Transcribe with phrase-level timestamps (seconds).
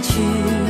[0.00, 0.61] 去。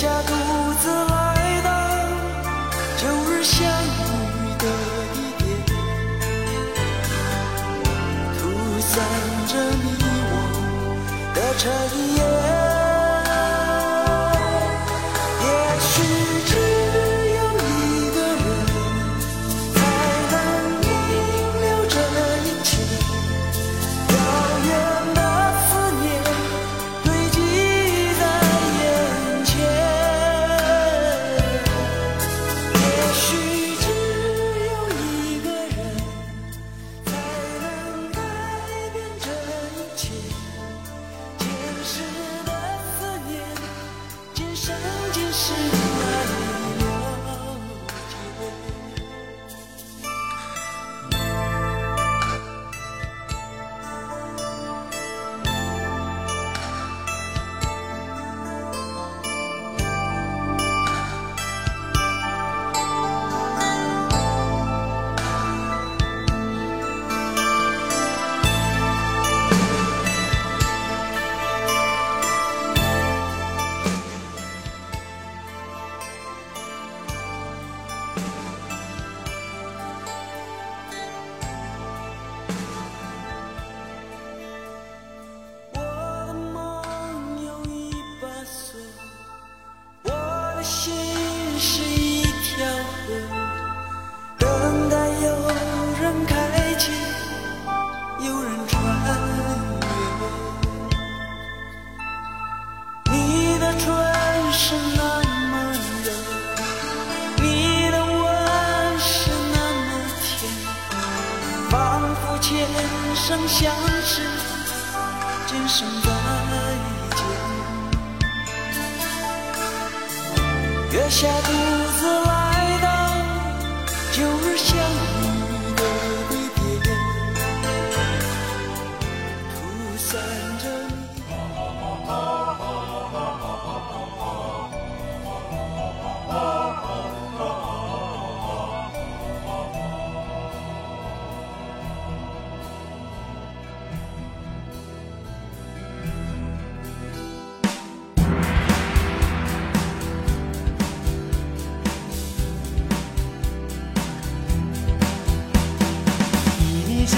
[0.00, 0.32] 下独
[0.80, 1.19] 自来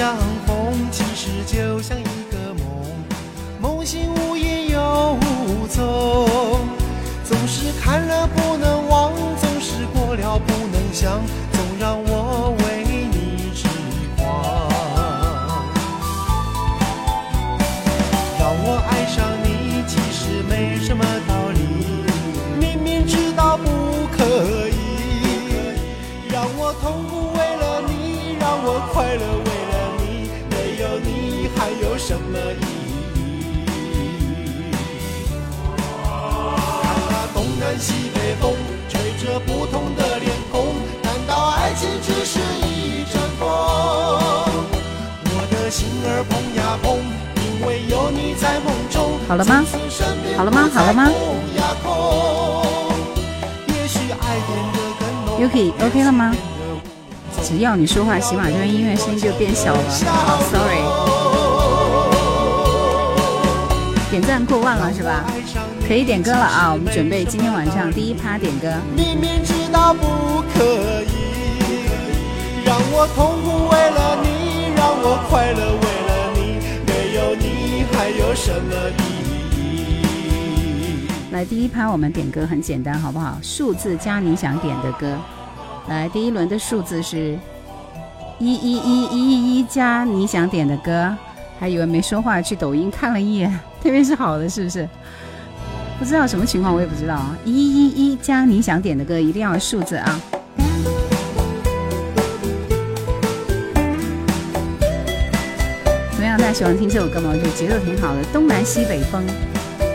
[0.02, 2.66] 相逢其实就像一个梦
[3.60, 6.28] 梦醒无影又无踪。
[7.22, 11.20] 总是看了不能忘总是过了不能想。
[39.32, 40.66] 着不同的脸孔，
[41.02, 43.48] 难道爱情只是一阵风？
[45.24, 46.98] 我的心儿碰呀碰，
[47.40, 49.18] 因为有你在梦中。
[49.26, 49.64] 好了吗
[50.36, 51.10] 好了吗好了吗
[55.40, 56.34] Yuki OK 了吗？
[57.42, 59.80] 只要你说话，喜马这边音乐声音就变小了。
[59.80, 60.82] 啊，sorry，
[64.10, 65.24] 点赞过万了是吧？
[65.86, 66.72] 可以点歌了啊！
[66.72, 68.72] 我们准备今天晚上第一趴点歌。
[68.96, 70.06] 明明知道不
[70.54, 76.40] 可以，让我痛苦为了你，让我快乐为了你，
[76.86, 79.02] 没有你还有什么意
[79.58, 81.08] 义？
[81.32, 83.36] 来，第一趴我们点歌很简单，好不好？
[83.42, 85.18] 数字加你想点的歌。
[85.88, 87.38] 来，第一轮的数字是
[88.38, 91.14] 一一一一一一加你想点的歌。
[91.60, 93.50] 还以为没说话，去抖音看了一眼，
[93.82, 94.88] 特别是好的，是不是？
[96.02, 97.38] 不知道什么情况，我也不知道啊。
[97.44, 100.20] 一一一加你想点的歌，一定要数字啊。
[106.10, 106.36] 怎么样？
[106.36, 107.30] 大家喜欢听这首歌吗？
[107.32, 109.24] 我觉得节奏挺好的，东南西北风，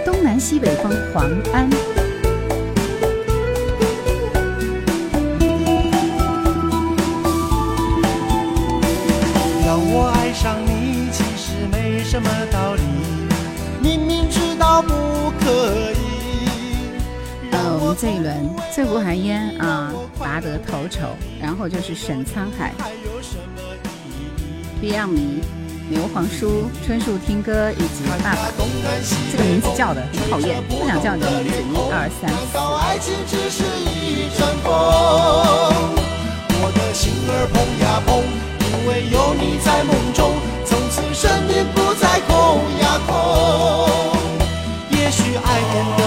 [0.06, 1.97] 东南西北风，黄安。
[18.00, 23.60] 这一轮醉不含烟啊，拔得头筹，然后就是沈沧海、还有什么
[24.80, 25.42] 意义？Beyond 迷、
[25.90, 28.38] 牛黄叔、春树听歌以及爸爸。
[29.32, 31.58] 这个名字叫的很讨厌，不想叫你的名字。
[31.74, 34.70] 一二三难道爱情只是一阵风？
[36.62, 38.22] 我的心儿碰呀碰，
[38.62, 43.10] 因为有你在梦中，从此生命不再空呀空。
[44.92, 46.07] 也许爱变得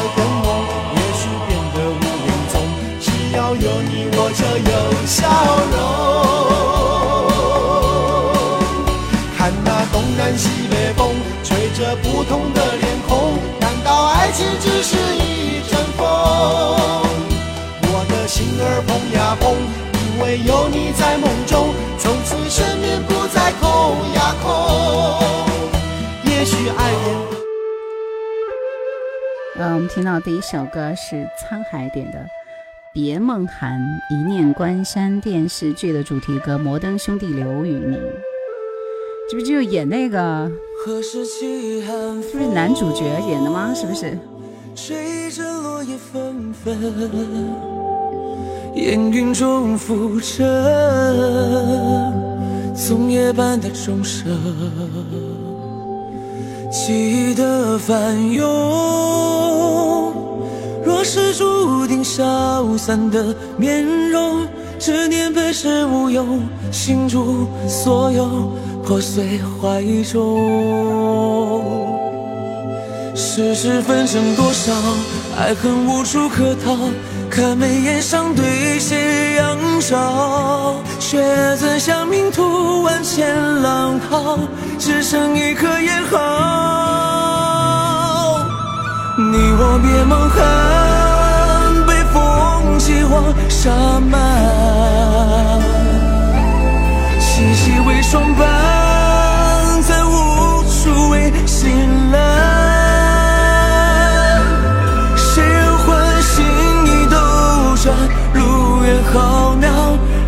[4.58, 5.28] 有笑
[5.72, 5.78] 容。
[9.36, 16.06] 看那东南西北风，吹着不同的脸孔，难道爱情只是一阵风？
[17.92, 19.56] 我的心儿碰呀碰，
[19.94, 23.68] 因为有你在梦中，从此生命不再空
[24.14, 24.46] 呀空。
[26.24, 27.30] 也许爱变得。
[29.58, 32.18] 呃，我们听到第一首歌是沧海点的
[32.92, 33.80] 《别梦寒》，
[34.12, 37.92] 一念关山电视剧的主题歌《摩登兄弟刘宇宁》，
[39.30, 40.50] 这不就演那个
[40.84, 42.22] 何时起寒风？
[42.22, 43.72] 是不是男主角演的吗？
[43.72, 44.18] 是不是？
[44.74, 46.76] 吹着落叶纷纷，
[48.74, 50.44] 烟云中浮沉，
[52.74, 54.36] 粽叶般的钟声，
[56.72, 58.50] 记忆的翻涌。
[60.84, 64.46] 若是注定消散的面容，
[64.78, 66.40] 执念本是无用，
[66.72, 68.52] 心中所有
[68.84, 70.40] 破碎怀中。
[73.14, 74.72] 世事纷争多少，
[75.38, 76.76] 爱恨无处可逃。
[77.28, 81.22] 看眉眼上对斜阳照，却
[81.56, 84.38] 怎想命途万千浪涛，
[84.78, 87.09] 只剩一颗咽喉。
[89.28, 90.38] 你我别梦寒，
[91.86, 95.60] 北风起黄沙漫，
[97.20, 98.48] 细细为霜斑，
[99.82, 102.16] 再无处为心蓝。
[105.16, 106.42] 谁人唤醒
[106.86, 107.16] 你斗
[107.76, 107.94] 转，
[108.32, 109.68] 路远浩渺，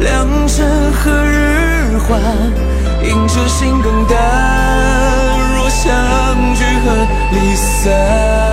[0.01, 2.21] 良辰何日还？
[3.05, 4.17] 应知心更淡，
[5.57, 5.91] 若相
[6.55, 6.93] 聚何
[7.33, 8.52] 离散？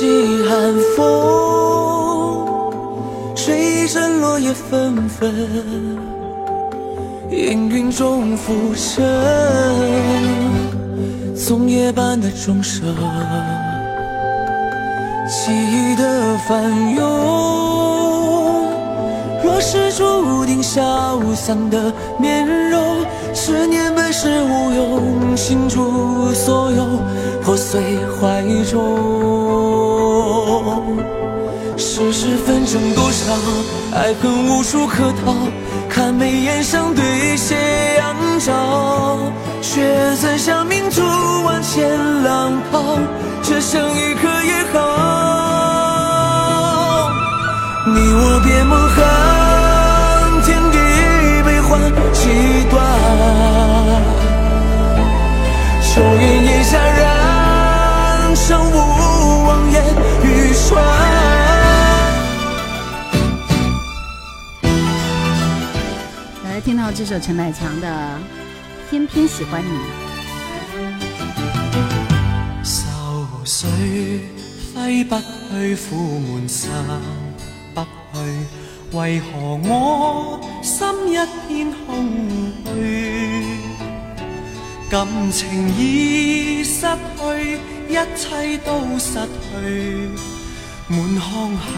[0.00, 0.06] 起
[0.48, 1.04] 寒风？
[3.36, 5.30] 吹阵落叶纷纷，
[7.28, 9.04] 烟云中浮沉，
[11.36, 12.82] 松叶般的钟声，
[15.28, 17.04] 记忆的翻涌。
[19.44, 23.04] 若是注定消散的面容，
[23.34, 26.86] 十年本是无用，倾注所有，
[27.42, 29.39] 破碎怀中。
[31.76, 33.32] 世事纷争多少，
[33.94, 35.34] 爱恨无处可逃。
[35.88, 37.56] 看眉眼相对斜
[37.98, 39.18] 阳照，
[39.60, 41.02] 却怎想明珠
[41.44, 42.98] 万千浪涛，
[43.42, 44.78] 只剩一刻也好。
[47.86, 48.98] 你我别梦寒，
[66.90, 67.86] 到这首陈百强的
[68.90, 69.68] 《偏偏喜欢你》。
[72.64, 73.68] 愁緒
[74.74, 76.68] 揮不去，苦悶散
[77.72, 77.86] 不去，
[78.98, 81.14] 為何我心一
[81.46, 82.08] 片空
[82.64, 82.74] 虛？
[84.90, 90.10] 感情已失去，一切都失去，
[90.88, 91.70] 滿腔恨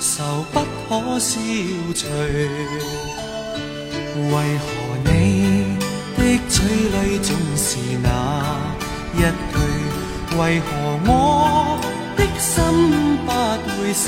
[0.00, 0.58] 愁不
[0.88, 1.38] 可消
[1.94, 2.08] 除。
[4.16, 4.64] 为何
[5.04, 5.10] 你
[6.16, 7.68] 的嘴里总是
[8.02, 8.06] 那
[9.14, 9.20] 一
[9.52, 9.54] 句？
[10.38, 10.66] 为何
[11.06, 11.10] 我
[12.16, 12.54] 的心
[13.24, 13.28] 不
[13.80, 14.04] 会死？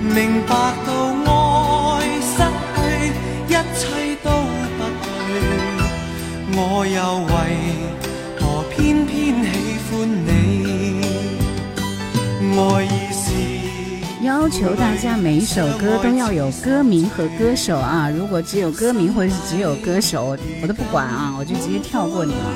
[0.00, 0.50] 明白
[0.86, 0.88] 到
[1.26, 1.30] 爱
[2.22, 2.38] 失
[2.74, 2.76] 去，
[3.48, 3.80] 一切
[4.22, 4.26] 都
[4.78, 5.28] 不对，
[6.52, 6.96] 我又
[7.26, 7.28] 为
[8.38, 9.12] 何偏偏
[9.44, 9.46] 喜
[9.90, 9.92] 欢
[10.26, 10.30] 你？
[12.56, 12.58] 爱
[14.26, 18.10] 要求大家每一首歌都要有歌名和歌手啊！
[18.10, 22.52] 如果只有歌名或者是只有歌手，我都不管啊，我就直接跳过你了。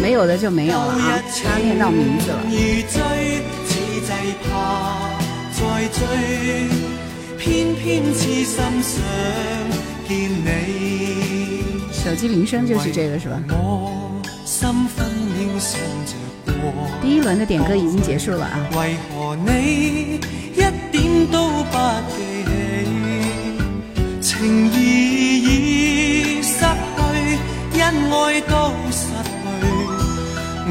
[0.00, 1.22] 没有的就没有了啊！
[1.44, 2.40] 他念到名字了。
[11.92, 13.38] 手机铃声就是这个是吧？
[13.50, 13.92] 我
[14.46, 16.19] 心分秒想着過。
[17.02, 18.58] 第一輪的點歌已經結束了啊！
[18.76, 20.20] 為何你
[20.54, 21.76] 一點都不
[22.16, 22.50] 記起？
[24.20, 29.62] 情義已失去，恩愛都失去，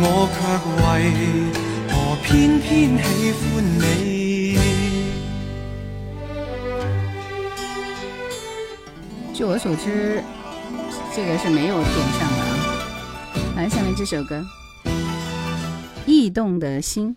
[0.01, 0.37] 我卻
[0.85, 0.85] 為
[1.89, 3.41] 何偏偏喜歡
[3.79, 4.57] 你？
[9.33, 10.21] 據我所知，
[11.15, 12.51] 這個是沒有點上的啊。
[13.55, 14.35] 來，下面這首歌
[16.09, 17.09] 《異動的心》，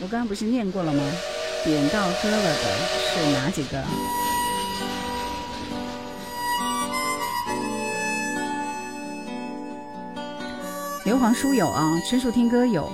[0.00, 1.02] 我刚刚不是念过了吗？
[1.62, 2.54] 点到歌了的
[3.12, 3.84] 是哪几个？
[11.04, 12.90] 刘皇叔有啊，春树听歌有。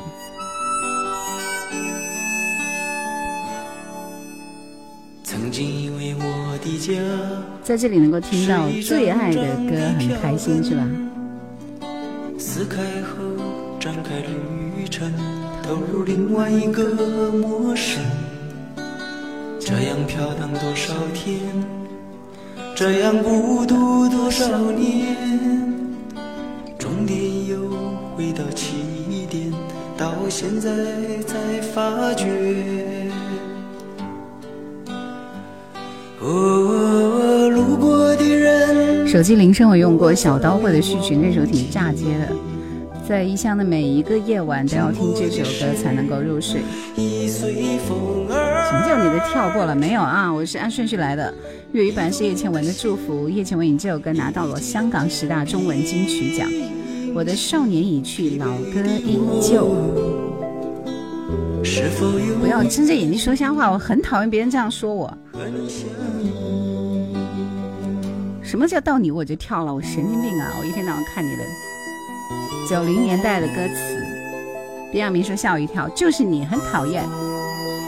[5.22, 6.92] 曾经以为我的家
[7.62, 10.84] 在这里能够听到最爱的歌，很开心，是吧？
[12.44, 13.22] 撕开后
[13.78, 15.12] 展开旅程，
[15.62, 18.02] 投入另外一个陌生。
[19.60, 21.38] 这样飘荡多少天，
[22.74, 25.16] 这样孤独多少年，
[26.76, 27.56] 终点又
[28.16, 29.52] 回到起点，
[29.96, 30.68] 到现在
[31.28, 32.26] 才发觉。
[36.20, 37.11] 哦，
[39.12, 42.28] 手机铃声我用过，小刀会的序曲那首挺炸街的，
[43.06, 46.62] 在异乡的每一个夜晚都要听这首歌才能够入睡。
[46.96, 47.44] 什
[48.72, 49.76] 么叫你的跳过了？
[49.76, 51.34] 没有啊，我是按顺序来的。
[51.72, 56.48] 粤语版是叶倩文的祝福，叶倩文以这首歌拿到了香港十大中文金曲奖。
[57.14, 59.76] 我的少年已去，老歌依旧。
[62.40, 65.14] 不要睁着眼睛说瞎话，我很讨厌别人这样说我。
[68.52, 69.74] 什么叫到你我就跳了？
[69.74, 70.52] 我神经病啊！
[70.60, 71.42] 我一天到晚看你的
[72.68, 73.96] 九零年代的歌词。
[74.92, 77.02] 李亚明说吓我一跳，就是你很讨厌，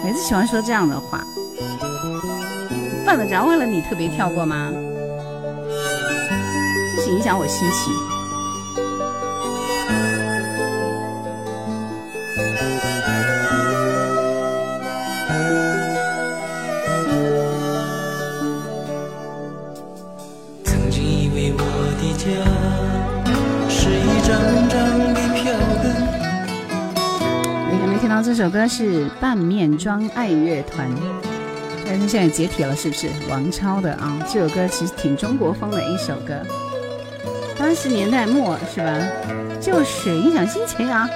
[0.03, 1.23] 每次喜欢说这样的话。
[3.05, 4.73] 犯得着为了你特别跳过吗？
[6.97, 8.14] 这是影响我心情。
[28.25, 28.35] 这。
[28.35, 30.91] 首歌是半面妆爱乐团
[31.87, 33.09] 但是现在解体了，是不是？
[33.31, 36.35] 王超的啊，这首歌其实挺中国风的一首歌，
[37.57, 38.93] 八十年代末是吧？
[39.61, 41.09] 就是影响心情啊。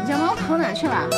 [0.00, 1.08] 你家猫跑哪去了？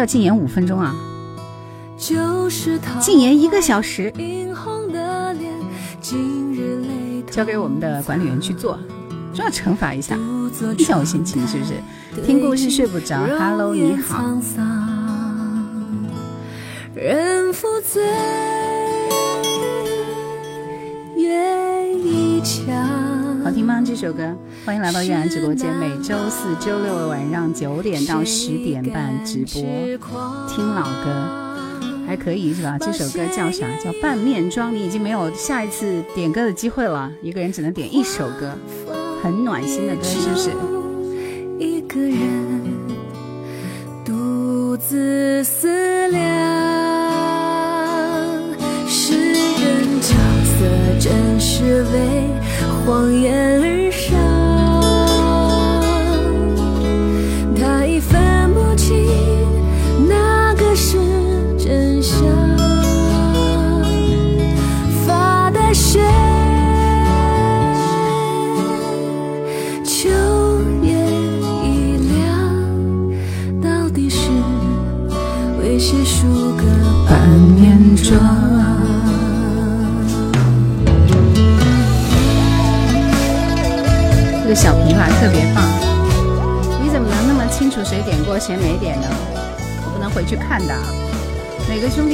[0.00, 0.96] 要禁言五分钟啊？
[1.98, 4.10] 就是他禁言一个小时，
[7.30, 8.78] 交给我们的管理员去做，
[9.34, 11.74] 就要惩罚一下，独坐影响我心情，是不是？
[12.24, 14.24] 听故事睡不着，Hello，你好。
[16.94, 18.02] 人负醉，
[23.62, 23.82] 吗？
[23.84, 29.62] 这首歌，欢迎来到月然直播间，每周四、周六的晚上九点到十点半直播，
[30.48, 31.26] 听老歌，
[32.06, 32.78] 还可以是吧？
[32.78, 33.66] 这首歌叫啥？
[33.82, 34.70] 叫《半面妆》。
[34.74, 38.56] 你已经没有下一次点歌的机会了，一个人只能点一首歌，
[39.22, 40.50] 很暖心的歌，是不是？
[41.58, 42.18] 一个人
[44.04, 46.20] 独自思量，
[48.88, 50.64] 诗人角色
[51.00, 52.39] 真是为
[52.86, 54.29] 荒野而生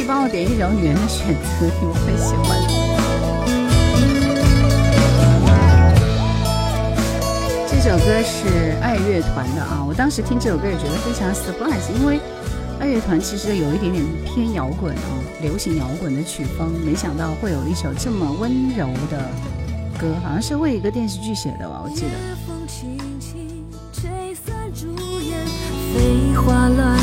[0.07, 2.57] 帮我点一首《女人的选择》，你们会喜欢。
[7.69, 12.21] 这首歌是爱乐团的啊，我当时听这首歌也觉得非常 surprise，因为
[12.79, 15.11] 爱乐团其实有一点点偏摇滚啊，
[15.43, 19.29] 流行摇滚的曲风，没想到会有一首这么温柔的
[19.99, 22.11] 歌，好像是为一个电视剧写的吧，我记得。
[22.47, 24.87] 风轻轻吹散朱
[25.21, 25.45] 颜，
[25.95, 26.96] 飞花乱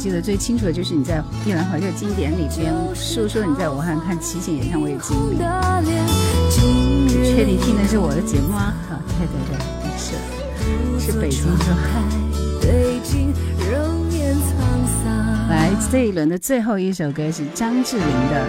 [0.00, 5.38] 记得最清楚的就是你在《夜兰怀旧经典》里边述说你在武汉看齐秦演唱会的经历。
[7.36, 8.72] 确定听的是我的节目吗？
[8.88, 9.58] 啊，对对对，
[9.98, 10.14] 是
[10.98, 11.76] 是北京说。
[15.50, 18.46] 来，这一轮的最后一首歌是张智霖的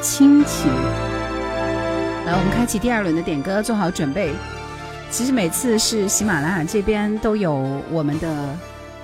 [0.00, 0.70] 亲情》。
[2.24, 4.30] 来，我们开启第二轮的点歌，做好准备。
[5.10, 8.56] 其实每次是喜马拉雅这边都有我们的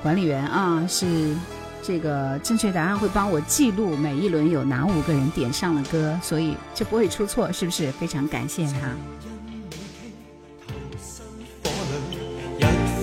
[0.03, 1.33] 管理员啊，是
[1.81, 7.93] 这个正确答案会帮我记录每一轮有哪五个人点上了歌，所以就不会出错，是不是？
[7.93, 8.97] 非常感谢他。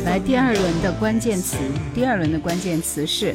[0.03, 1.55] 来，第二轮的关键词，
[1.93, 3.33] 第二轮的关键词是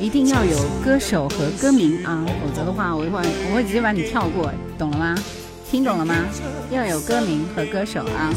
[0.00, 5.14] 一定要有歌手和歌名啊，否则的话我一会我会直接把你跳过，懂了吗？
[5.70, 6.14] 听懂了吗？
[6.70, 8.32] 要有歌名和歌手啊。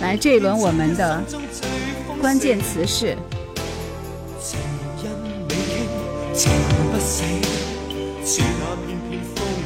[0.00, 1.22] 来，这一轮我们的
[2.20, 3.16] 关键词是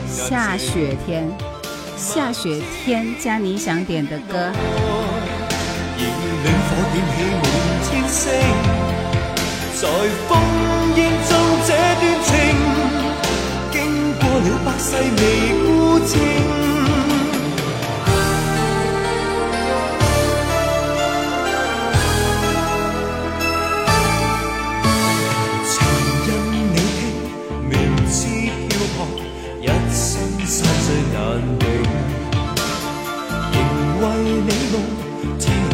[0.09, 1.29] 下雪天，
[1.97, 4.53] 下雪天加你想点的歌。
[9.77, 11.33] 在中
[11.67, 12.33] 这段情，
[13.73, 13.75] 经
[14.21, 14.87] 过了百世
[15.19, 15.23] 未
[15.67, 15.67] 孤
[16.07, 16.84] 清。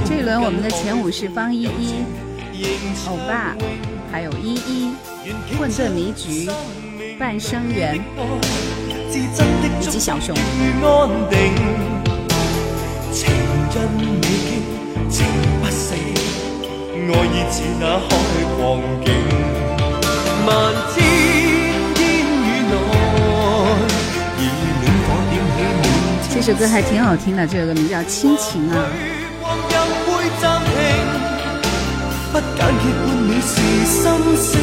[0.04, 2.04] 这一轮我们的前五是方依依、
[3.08, 3.56] 欧巴，
[4.12, 4.92] 还有依依、
[5.58, 6.46] 混沌迷局、
[7.18, 7.98] 半生缘
[9.80, 10.36] 以及小熊。
[26.42, 28.86] 这首歌还挺好听的，这首歌名叫《亲情》啊。
[29.42, 29.76] 光陰
[30.06, 30.72] 會暫停，
[32.32, 34.00] 不拣喜欢你是心
[34.36, 34.58] 声。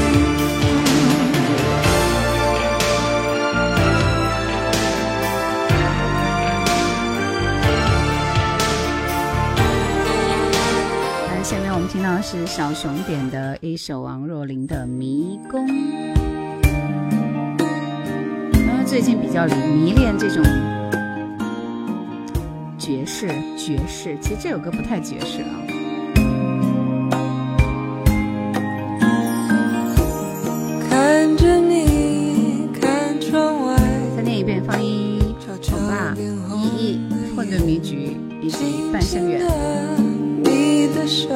[11.29, 15.67] 来，下面我们听到的是小熊点的一首王若琳的《迷宫》。
[18.65, 20.43] 他最近比较迷恋这种
[22.87, 24.17] 爵士，爵士。
[24.21, 25.59] 其实这首歌不太爵士啊。
[30.89, 33.75] 看着你看窗外，
[34.15, 35.35] 再念一遍放一
[35.69, 36.99] 好吧，一一、
[37.35, 39.41] 混沌迷局以及半生缘。
[40.41, 41.27] 你的手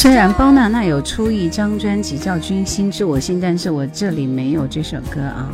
[0.00, 5.52] 虽然包娜娜有出一张专辑叫《君心知我心》，但是我这里没有这首歌啊。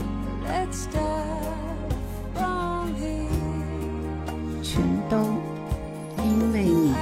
[4.63, 4.81] 全
[5.11, 5.17] 都
[6.23, 6.95] 因为你。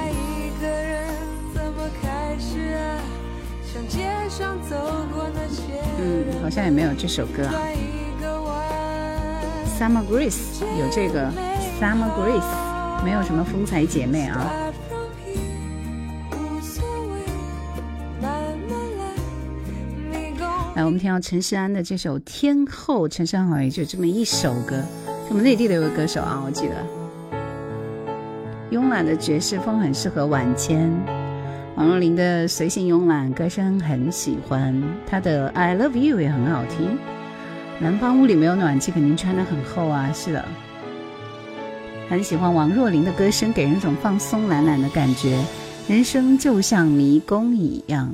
[5.99, 7.53] 嗯，好像也没有这首歌啊。
[9.79, 11.31] Summer Grace 有这个
[11.79, 14.51] Summer Grace，没有什么风采姐妹啊。
[20.85, 24.79] 我们听到陈势安的这首《天后》，陈世安好像也就这么一首歌。
[25.29, 26.75] 我们内地的有个歌手啊，我记得，
[28.69, 30.87] 慵懒的爵士风很适合晚间。
[31.75, 36.95] 王若琳的随性慵懒歌声很喜欢，她的《I Love You》也很好听。
[37.79, 40.11] 南方屋里没有暖气，肯定穿得很厚啊。
[40.13, 40.45] 是的，
[42.07, 45.43] 很喜欢王若琳的歌声，给人一种放松懒懒的感觉。
[45.87, 48.13] 人生就像迷宫一样。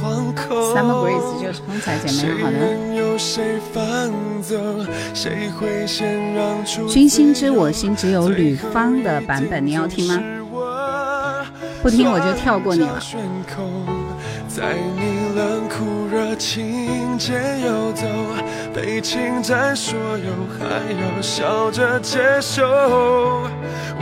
[0.00, 2.56] Summer Grace 就是风采姐谁妹，好的。
[6.88, 10.18] 君心知我心，只有吕方的版本，你要听吗？
[11.82, 13.00] 不听我就跳过你了。
[14.48, 18.04] 在你冷酷热情间游走，
[18.74, 22.66] 被侵占所有，还要笑着接受。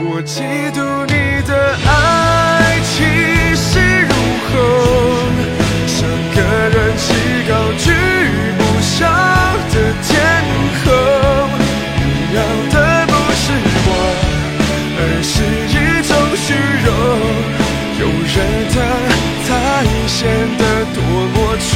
[0.01, 3.03] 我嫉妒你的爱气
[3.55, 4.13] 势如
[4.49, 5.28] 虹，像
[6.39, 7.03] 个人气
[7.49, 7.91] 高居
[8.57, 8.97] 不下
[9.73, 9.75] 的
[10.07, 10.09] 天
[10.83, 10.87] 空。
[11.97, 12.01] 你
[12.33, 12.39] 要
[12.71, 12.75] 的
[13.07, 13.43] 不是
[13.85, 13.89] 我，
[14.97, 15.31] 而是
[15.67, 16.47] 一种虚
[16.85, 16.87] 荣。
[17.99, 18.35] 有人
[18.71, 18.75] 疼
[19.45, 19.49] 才
[20.07, 20.17] 显
[20.57, 20.63] 得
[20.95, 20.97] 多
[21.33, 21.69] 么出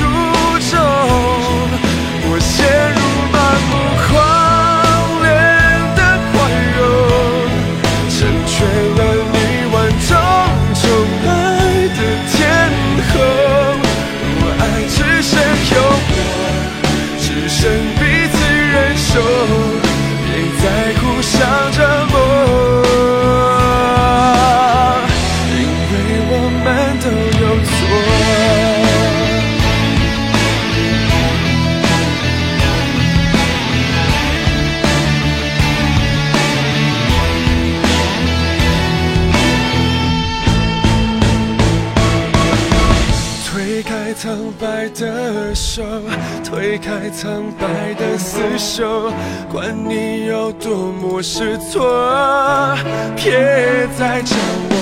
[47.14, 49.12] 苍白的厮守，
[49.52, 52.76] 管你有多么失措，
[53.16, 54.74] 别再叫我。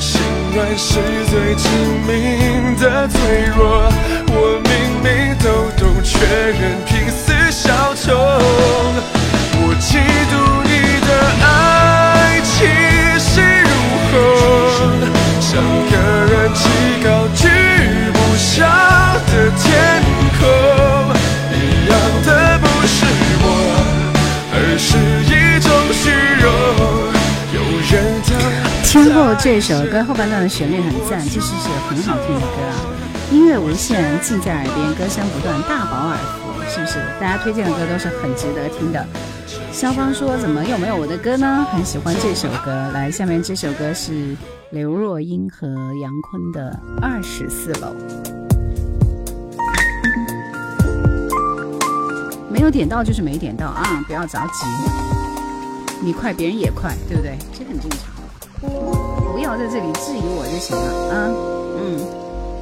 [0.00, 0.22] 心
[0.54, 0.98] 软是
[1.30, 1.68] 最致
[2.06, 3.18] 命的脆
[3.54, 3.92] 弱，
[4.28, 4.72] 我明
[5.04, 5.46] 明都
[5.78, 6.16] 懂，却
[6.50, 6.62] 仍
[29.44, 31.52] 这首歌后半段的旋律很赞，这是
[31.86, 32.80] 很好听的歌啊！
[33.30, 36.94] 音乐无限，尽在耳边，歌声不断，大饱耳福，是不是？
[37.20, 39.06] 大家推荐的歌都是很值得听的。
[39.70, 42.90] 肖芳说：“怎么又没有我的歌呢？”很喜欢这首歌。
[42.94, 44.34] 来，下面这首歌是
[44.70, 45.68] 刘若英和
[46.00, 47.88] 杨坤的《二十四楼》。
[52.48, 54.64] 没有点到就是没点到啊，不要着急，
[56.00, 57.36] 你快别人也快，对不对？
[57.52, 59.03] 这很正常。
[59.44, 61.28] 不要在这里质疑我就行了啊，
[61.76, 62.00] 嗯，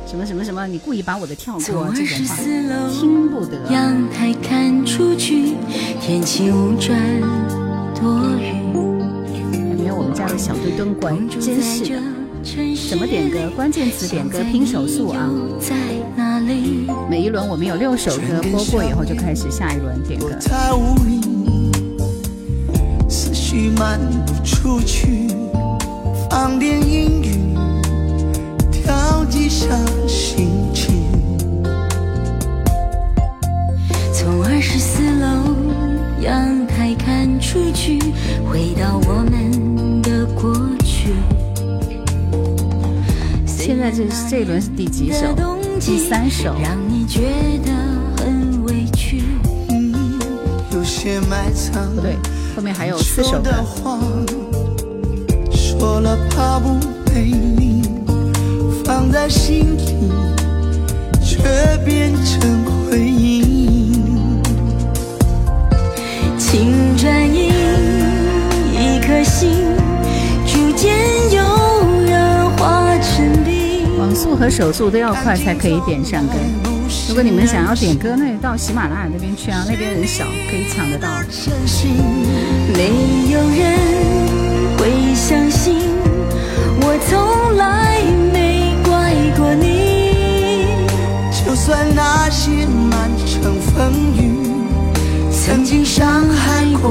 [0.05, 1.63] 什么什么什么，你故意把我的跳过
[1.95, 3.57] 这种话，楼听不得。
[3.71, 5.55] 阳台看出去，
[6.01, 6.99] 天气无转
[7.95, 8.75] 多云。
[9.79, 12.03] 没有我们家的小墩墩乖，住真在这是的。
[12.43, 13.39] 城市怎么点歌？
[13.55, 15.31] 关键词点歌拼手速啊！
[15.61, 15.77] 在
[16.17, 16.89] 哪里？
[17.09, 20.31] 每一轮我们有六首歌播过以后，就开始下一轮点歌。
[20.41, 21.21] 太无力，
[23.09, 25.29] 思绪漫不出去，
[26.33, 27.31] 放点音乐，
[28.71, 29.67] 调剂下
[30.09, 31.05] 心情。
[34.15, 35.55] 从二十四楼
[36.23, 37.99] 阳台看出去，
[38.51, 41.13] 回到我们的过去。
[43.45, 45.37] 现在这这一轮是第几首？
[45.79, 46.57] 第三首。
[46.63, 47.21] 让你觉
[47.63, 49.23] 得很委屈。
[49.69, 50.19] 嗯，
[50.73, 52.17] 有些埋藏不对，
[52.57, 53.51] 后面还有四首歌。
[55.83, 57.83] 说了怕不被你
[58.85, 60.13] 放在心里，
[61.21, 61.43] 却
[61.85, 64.01] 变成回忆。
[66.39, 67.51] 请转移
[68.71, 69.51] 一颗心，
[70.47, 70.95] 逐渐
[71.33, 71.43] 有
[72.07, 73.99] 人化成冰。
[73.99, 76.35] 网速和手速都要快才可以点上歌。
[77.09, 81.09] 如果你们想要点歌，那到喜马拉雅那边去啊，那边人少，可以抢得到。
[82.73, 83.79] 没有人
[84.79, 85.82] 会相信，
[86.85, 88.03] 我从来
[88.33, 90.87] 没怪过你。
[91.45, 94.21] 就算那些满城风雨
[95.31, 96.91] 曾经伤害过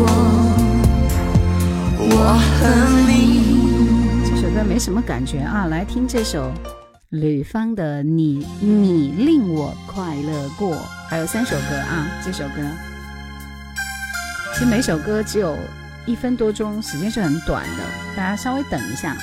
[2.00, 3.12] 我和你。
[4.24, 6.52] 这首歌没什么感觉啊，来听这首
[7.10, 10.76] 吕方的《你你令我快乐过》，
[11.08, 12.62] 还有三首歌啊，这首歌。
[14.54, 15.58] 其实每首歌只有
[16.06, 17.84] 一分多钟，时间是很短的，
[18.16, 19.16] 大家稍微等一下，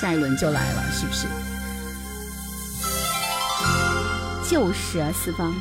[0.00, 1.26] 下一轮就来了，是不是？
[4.48, 5.52] 就是啊，四方，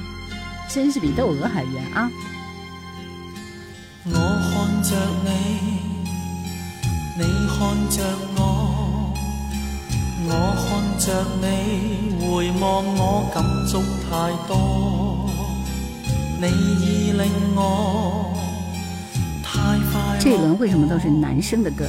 [0.70, 2.10] 真是比窦娥还冤啊！
[4.06, 5.30] 我看着你，
[7.18, 7.58] 你看
[7.90, 8.02] 着
[8.38, 9.14] 我，
[10.26, 11.06] 我看着
[11.42, 11.46] 你，
[12.26, 15.30] 回望我感觸太多，
[16.40, 18.34] 你已令我
[19.44, 21.86] 太快这一轮为什么都是男生的歌？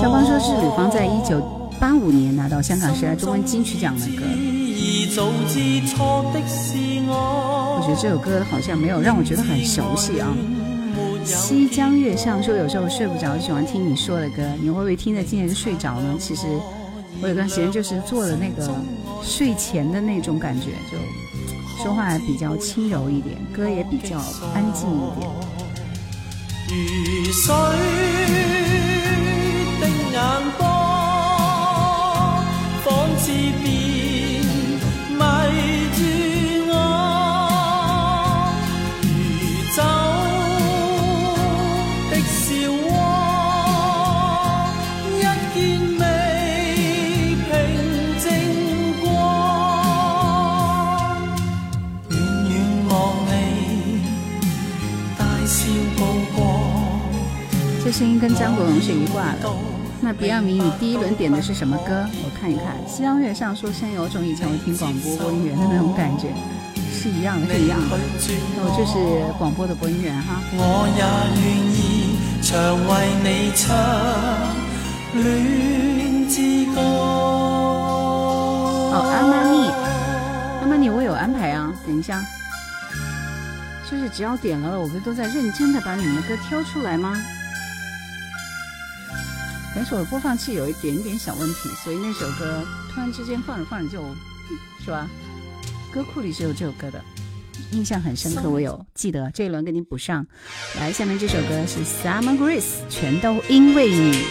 [0.00, 1.40] 肖邦说是吕方在一九
[1.78, 4.24] 八五年拿到香港十大中文金曲奖的歌。
[7.08, 7.80] 我。
[7.82, 10.28] 觉得这首歌好像没有让我觉得很熟悉啊。
[11.24, 16.14] 西江月上说有时候睡不着，喜欢听你说的歌，你会不会听着听着就睡着呢？
[16.18, 16.46] 其实
[17.22, 18.70] 我有段时间就是做的那个
[19.22, 20.98] 睡前的那种感觉，就
[21.82, 24.18] 说话比较轻柔一点，歌也比较
[24.54, 25.28] 安静一点。
[26.72, 27.52] 如水
[29.80, 30.18] 的眼
[30.56, 30.62] 波，
[32.84, 33.89] 仿似便
[58.00, 59.50] 声音跟张国荣是一挂的。
[60.00, 62.06] 那 Beyond 迷，你第一轮点的是什么歌？
[62.24, 66.28] 我看一看，《夕阳月上》说先有种以前我听广播播音员的那种感觉，
[66.94, 67.98] 是一样的，是一样的。
[68.56, 68.98] 我就是
[69.36, 70.40] 广播的播音员哈。
[70.56, 70.88] 哦，
[79.12, 79.68] 阿玛尼，
[80.62, 81.70] 阿玛尼，我有安排啊！
[81.86, 82.24] 等一下，
[83.90, 87.14] 就是只要点了，我们都在认真的把你们歌挑出来吗？
[89.74, 92.62] 但是我的播放器有一点点小问题，所以那首歌
[92.92, 94.02] 突然之间放着放着就，
[94.84, 95.08] 是吧？
[95.92, 97.00] 歌库里是有这首歌的，
[97.72, 100.26] 印象很深刻，我有记得这一轮给你补上。
[100.78, 104.24] 来，下面这首歌是 Summer Grace，全都因为你。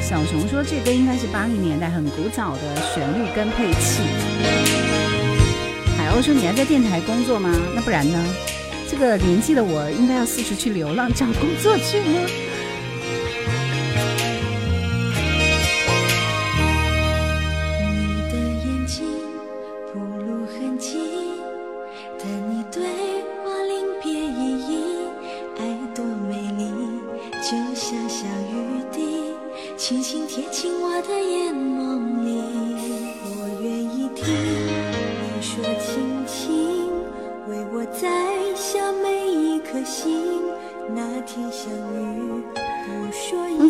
[0.00, 4.02] 小熊说这歌应该是八零年代很古早的旋律跟配器。
[5.96, 7.50] 海鸥说你还在电台工作吗？
[7.74, 8.22] 那不然呢？
[8.90, 12.20] 这个年纪的我应该要四处去流浪找工作去吗？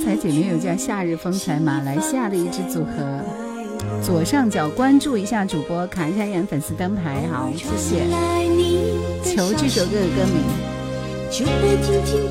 [0.03, 3.20] 才姐妹有叫夏日风采，马来西亚的一支组合。
[4.03, 8.03] 左上角关注一下主播，卡一下眼粉丝灯牌，好，谢谢。
[9.24, 10.42] 求这首歌的歌名，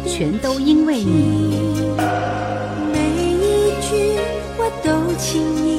[0.05, 1.81] 全都因为你。
[2.91, 4.19] 每一句
[4.57, 5.70] 我都轻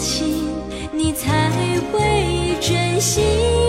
[0.00, 0.48] 情，
[0.92, 1.50] 你才
[1.92, 3.59] 会珍惜。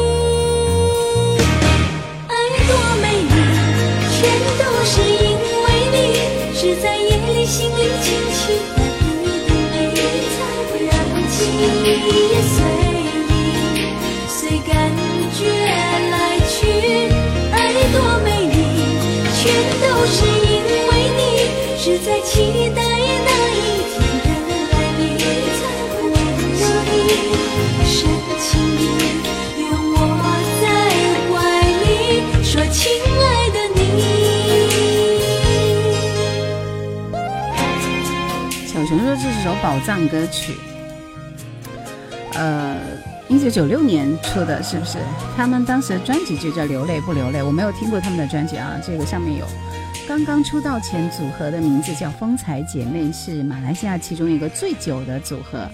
[39.43, 40.53] 首宝藏歌曲，
[42.35, 42.77] 呃，
[43.27, 44.99] 一九九六年出的，是不是？
[45.35, 49.45] 他们当时的专辑就叫《流泪不流泪》，我没有听过他们的专辑啊，这个上面有。
[50.07, 55.67] 刚刚出道前组合的名字叫风采姐妹，是马来西亚其中一个最久的组合，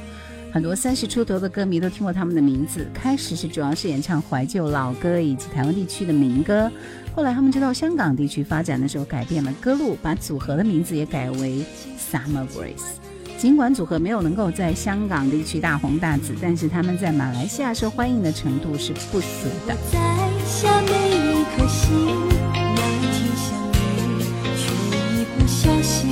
[0.53, 2.87] 很多三十出头的歌迷都听过他们的名字。
[2.93, 6.71] 开始是主要是演唱怀旧老歌以及台湾地区的民歌，
[7.13, 11.65] 后来他们就到香港地区发展的时候，改变了歌路，把组合的名字也改为
[11.99, 12.95] Summer Grace。
[13.37, 19.75] 尽管组合没有能够在香港地区大红大紫，但是他们在马来西亚受欢迎的程度是不俗的。
[19.91, 19.99] 摘
[20.43, 21.87] 下每一颗心，
[22.51, 22.75] 那
[23.11, 23.75] 天相遇，
[24.57, 24.73] 却
[25.13, 26.09] 一不小心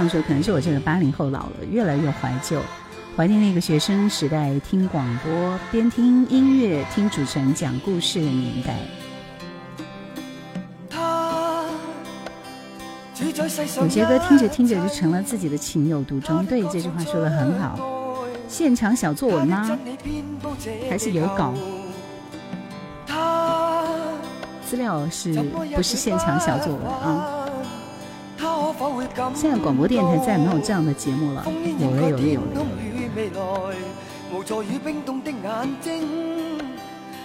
[0.00, 2.60] 西江月上说，可能是我这个八零后老了，越来越怀旧，
[3.16, 8.76] 怀念那个学生时代听广播边听音乐听主持人讲故事的年代。
[13.76, 16.44] 有些歌听着听着就成了自己的情有独钟。
[16.46, 17.78] 对，这句话说的很好。
[18.48, 19.78] 现场小作文吗？
[20.88, 21.54] 还是有稿？
[23.06, 23.84] 他
[24.66, 25.34] 资料是
[25.74, 27.39] 不是现场小作文啊？
[29.34, 31.44] 现在广播电台再也没有这样的节目了，
[31.78, 32.46] 有了有了有了。
[32.54, 33.40] 冬與未來，
[34.32, 35.40] 無助與冰冻的眼
[35.82, 36.08] 睛，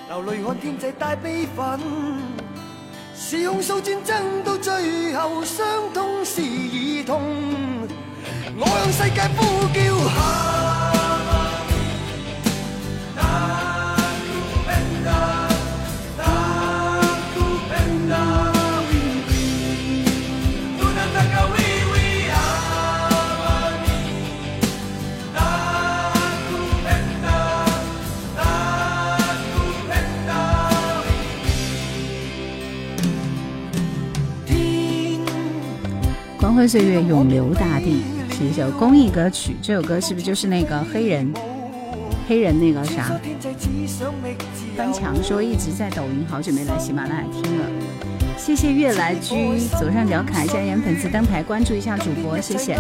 [0.10, 1.80] 流泪看天际带悲愤，
[3.16, 7.22] 是控訴戰爭到最后，伤痛是儿童。
[8.58, 10.85] 我向世界呼叫。
[36.56, 38.01] 光辉岁月，永留大地
[38.32, 39.58] 是一首公益歌曲。
[39.62, 41.30] 这首歌是不是就是那个黑人
[42.30, 43.20] 黑人那个啥
[44.78, 47.66] 翻墙说一直在抖音，好久没来喜马拉雅听了。
[48.39, 49.36] 謝謝月來居，
[49.78, 52.80] 左上角卡一下人粉丝灯牌，关注一下主播，谢谢。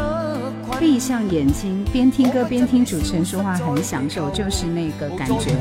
[0.79, 5.51] 闭上眼睛，边听歌边听主持人说话，很享受，就是那个感觉。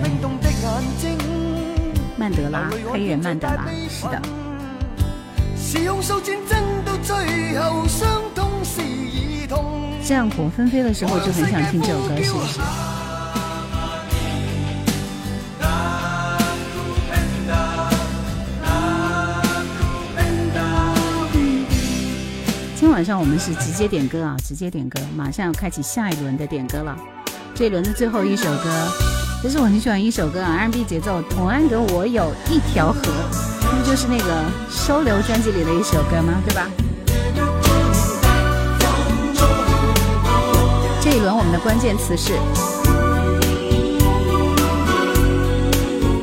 [2.17, 4.23] 曼德拉，黑人曼德拉，是的。
[7.05, 9.93] 最后伤痛是兒童。
[10.03, 12.61] 戰火纷飞的时候就很想听这首歌，是不是？
[22.77, 26.97] 今晚上我们是直接点歌啊，直接点歌，马上要开启下一轮的点歌了。
[27.55, 28.71] 这一轮的最后一首歌，
[29.43, 33.01] 其實我很喜欢一首歌啊，R&B 节奏，童安格《我有一条河》，
[33.63, 34.25] 那不就是那个
[34.71, 36.35] 《收留》专辑里的一首歌吗？
[36.47, 36.69] 对吧？
[41.15, 42.33] 一轮我们的关键词是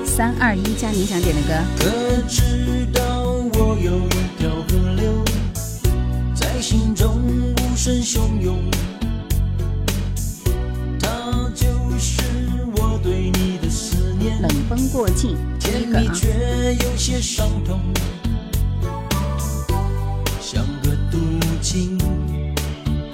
[0.06, 1.54] 三二一加你想点的歌。
[1.80, 1.86] 可
[2.28, 3.24] 知道
[3.54, 5.24] 我有一條河流，
[6.36, 6.60] 在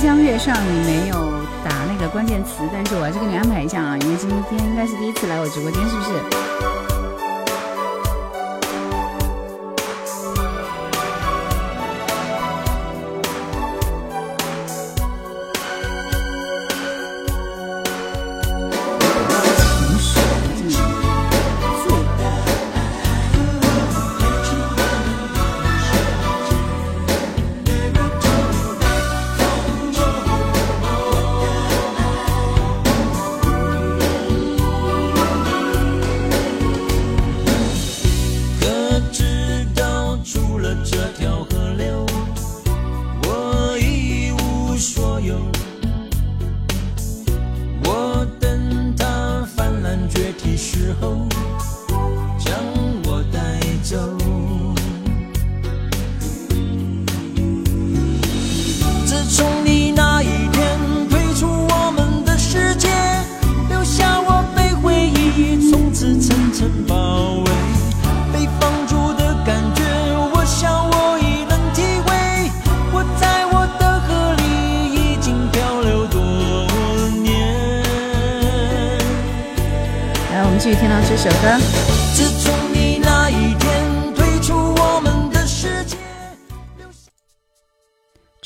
[0.00, 1.16] 江月上你没有
[1.64, 6.67] 打那个关键词，但是我还是给你安排一下啊，因为今天应该是第一次来我直播间，是不是？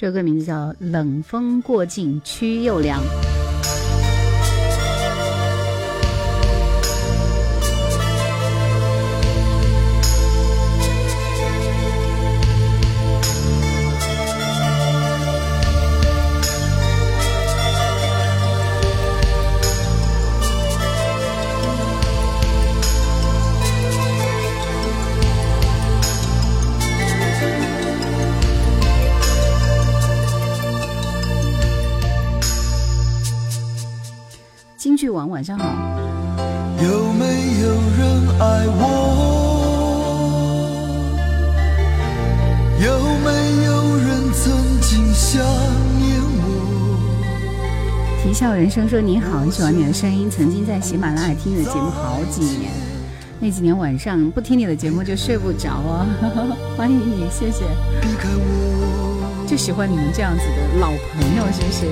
[0.02, 3.00] 这首歌名字叫《冷风过境曲又凉》。
[48.72, 52.72] 生说你好，很喜欢你的声音，曾经在喜马拉雅听你的节目好几年，
[53.38, 56.06] 那几年晚上不听你的节目就睡不着啊。
[56.74, 57.66] 欢迎你，谢谢，
[59.46, 61.84] 就喜欢你们这样子的老朋友，是不是？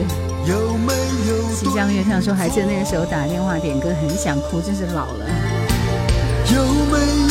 [0.50, 0.94] 有没
[1.28, 5.26] 有西江月上说还记得那个时候打电话点歌，很想哭，真是老了。
[6.54, 7.29] 有没有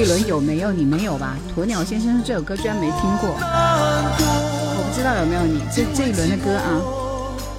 [0.00, 1.36] 这一轮有没有你没有吧？
[1.54, 6.80] 鸵鸟先生这首歌居然没听过，我不知道有没有你这这一轮的歌啊。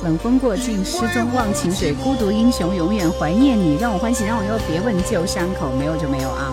[0.04, 6.50] 冷风过境，失踪忘情水，孤独英雄永远怀念你，让我欢喜让我忧，别问旧伤口，没有就没有啊。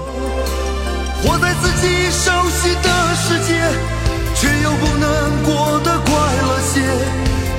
[1.24, 3.56] 活在自己熟悉的世界，
[4.36, 5.08] 却又不能
[5.40, 6.84] 过得快乐些，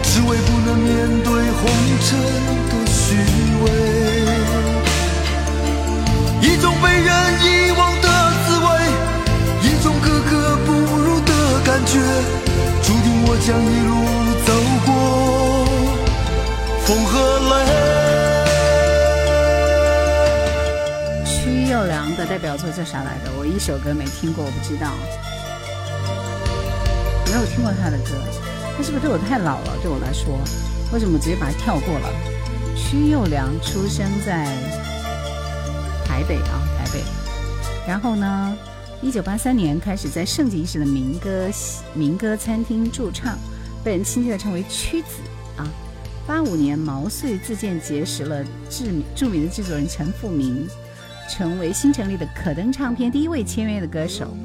[0.06, 1.66] 只为不能面对红
[2.06, 2.14] 尘
[2.70, 3.18] 的虚
[3.66, 3.74] 伪。
[6.46, 7.10] 一种被人
[7.42, 7.99] 遗忘
[11.92, 11.98] 觉，
[12.84, 13.90] 注定我将一路
[14.46, 14.54] 走
[14.86, 14.90] 过
[16.86, 17.12] 风和
[17.50, 17.52] 泪。
[21.26, 23.32] 曲又良的代表作叫啥来着？
[23.40, 24.94] 我一首歌没听过，我不知道，
[27.26, 28.14] 没有听过他的歌。
[28.78, 29.76] 他是不是对我太老了？
[29.82, 30.40] 对我来说，
[30.94, 32.08] 为什么直接把它跳过了？
[32.76, 34.46] 曲又良出生在
[36.06, 37.04] 台北啊，台北。
[37.88, 38.56] 然后呢，
[39.02, 41.50] 一九八三年开始在盛极一时的民歌
[41.93, 43.38] 民歌餐厅驻唱，
[43.82, 45.22] 被人亲切的称为曲子
[45.56, 45.66] 啊。
[46.28, 50.68] 八五年毛遂自荐结识了著名著名的制作人陈富明，
[51.30, 54.36] 成为新成立的可登唱片第一位签约的歌手。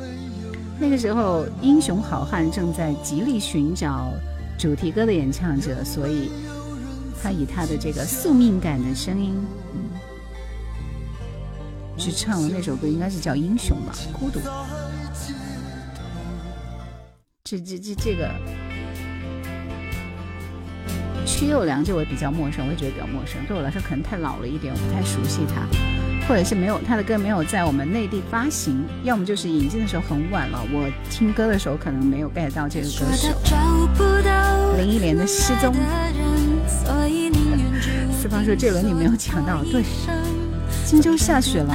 [0.79, 4.13] 那个时候，英雄好汉正在极力寻找
[4.57, 6.31] 主题歌的演唱者，所以
[7.21, 9.35] 他以他的这个宿命感的声音，
[11.97, 14.41] 去唱了那首歌，应该是叫《英雄》吧，《孤独》。
[17.45, 18.31] 这这这这个
[21.27, 25.67] 曲又良这位比较陌生，我也觉得比较陌生，对我来说可能太老了一点，我不太熟悉他。
[26.27, 33.29] 或者是没有他的歌没有在我们内地发行，要么就是引进的时候很晚了，我听歌的时候可能没有 get 到这个歌手。
[34.79, 35.75] 林忆莲的失踪，
[38.11, 39.85] 四方说这轮你没有抢到，对，
[40.95, 41.75] 荆州下雪了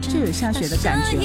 [0.00, 1.24] 就有下雪的感觉了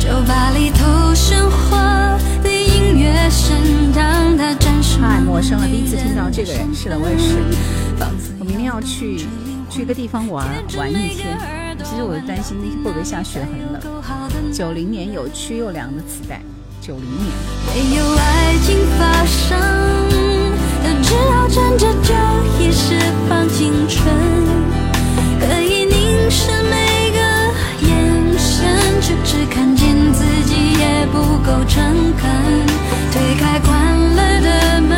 [0.00, 1.12] 酒吧里头
[2.42, 3.54] 的音乐声，
[3.94, 6.74] 让太陌生了，第一次听到这个人。
[6.74, 7.36] 是的，我也是。
[8.38, 9.26] 我明天要去
[9.68, 10.46] 去一个地方玩
[10.78, 11.38] 玩一天。
[11.84, 13.82] 其实我担心会不会下雪很冷。
[14.50, 16.40] 九零年有曲又凉的磁带，
[16.80, 17.30] 九零年。
[17.68, 19.58] 没有爱情发生，
[21.10, 22.14] 只好趁着酒
[22.60, 22.96] 意释
[23.28, 24.06] 放青春，
[25.40, 27.18] 可以凝视每个
[27.84, 28.64] 眼神，
[29.00, 31.82] 却只看见自己也不够诚
[32.16, 32.30] 恳。
[33.10, 33.74] 推开关
[34.14, 34.96] 了的门，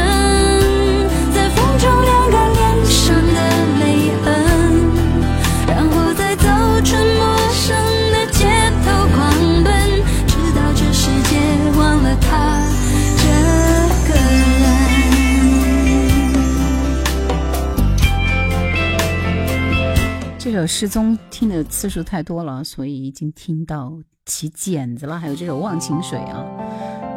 [20.67, 23.93] 《失踪》听的次数太多了，所以已经听到
[24.27, 25.19] 起茧子了。
[25.19, 26.45] 还有这首《忘情水》啊，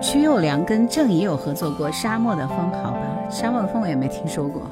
[0.02, 3.00] 曲又良跟郑怡有合作过《沙漠的风》，好吧，
[3.34, 4.70] 《沙漠的风》我也没听说过。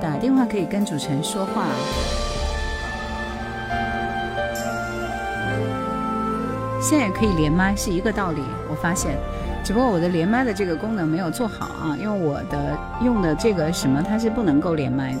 [0.00, 1.66] 打电话可以跟主持人说话。
[6.80, 8.40] 现在也可以连麦，是一个道理。
[8.70, 9.16] 我发现，
[9.64, 15.20] 只不过我的连麦的这个功能没有做好啊，因为我的用的这个什么，它是不能够连麦的。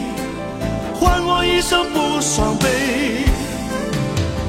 [1.01, 3.25] 换我一生不伤悲。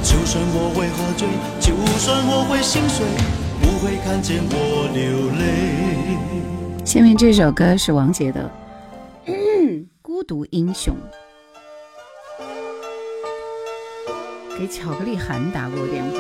[0.03, 1.27] 就算我会喝醉，
[1.59, 3.07] 就算我会心碎，
[3.63, 6.85] 不会看见我流泪。
[6.85, 8.51] 下面这首歌是王杰的
[10.03, 10.95] 《孤独英雄》。
[14.59, 16.19] 给巧克力涵打过电话，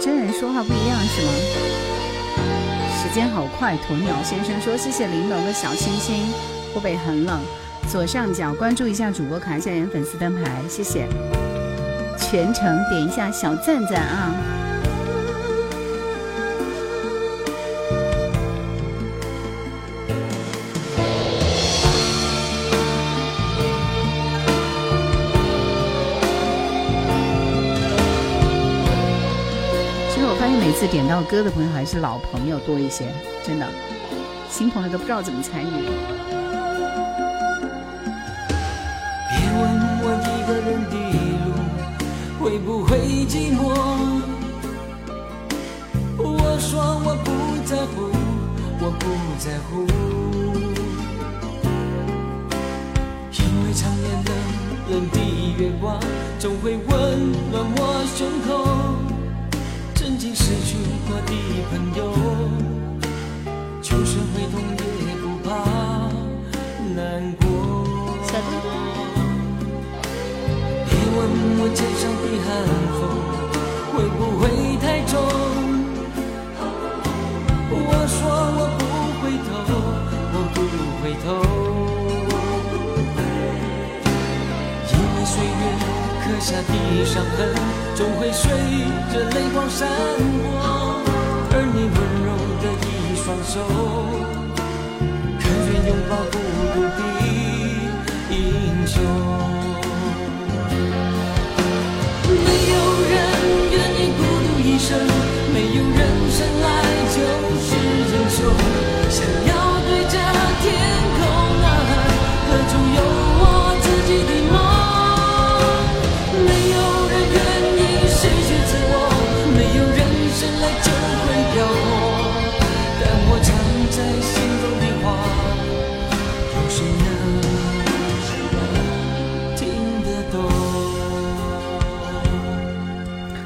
[0.00, 1.32] 真人说话不一样是吗？
[3.02, 6.24] 时间好快，鸵鸟先生说谢谢玲珑的小星星。
[6.72, 7.40] 湖北很冷，
[7.92, 11.06] 左上角关注一下主播，卡一下人粉丝灯牌，谢谢。
[12.16, 14.32] 全程点一下小赞赞啊！
[30.08, 33.12] 其实我发现每次点到歌的朋友还是老朋友多一些，
[33.46, 33.66] 真的，
[34.48, 36.31] 新朋友都不知道怎么参与。
[42.42, 43.62] 会不会寂寞，
[46.18, 47.30] 我说我不
[47.64, 48.10] 在乎，
[48.80, 49.06] 我不
[49.38, 49.86] 在乎，
[53.30, 54.32] 因为长夜的
[54.90, 55.16] 冷的
[55.56, 55.96] 月光
[56.40, 56.90] 总会温
[57.52, 58.50] 暖我胸口，
[59.94, 60.76] 曾经失去
[61.06, 61.32] 过的
[61.70, 62.00] 朋友，
[71.64, 72.50] 我肩上的寒
[72.98, 73.00] 风
[73.94, 74.42] 会不会
[74.82, 75.14] 太重，
[77.70, 78.18] 我说
[78.58, 78.82] 我不
[79.22, 79.48] 回头，
[80.34, 80.58] 我不
[80.98, 81.24] 回头，
[84.90, 85.62] 因为岁月
[86.24, 86.74] 刻下的
[87.06, 87.54] 伤痕
[87.94, 88.42] 总会随
[89.12, 89.86] 着泪光闪
[90.42, 90.44] 过，
[91.52, 91.96] 而你温
[92.26, 93.54] 柔的一双手，
[95.38, 96.34] 甘愿拥抱孤
[96.74, 97.00] 独的
[98.34, 99.61] 英雄。
[102.62, 103.14] 没有人
[103.72, 104.96] 愿意孤独一生，
[105.52, 105.98] 没有人
[106.30, 106.66] 生来
[107.10, 107.16] 就
[107.58, 108.91] 是英雄。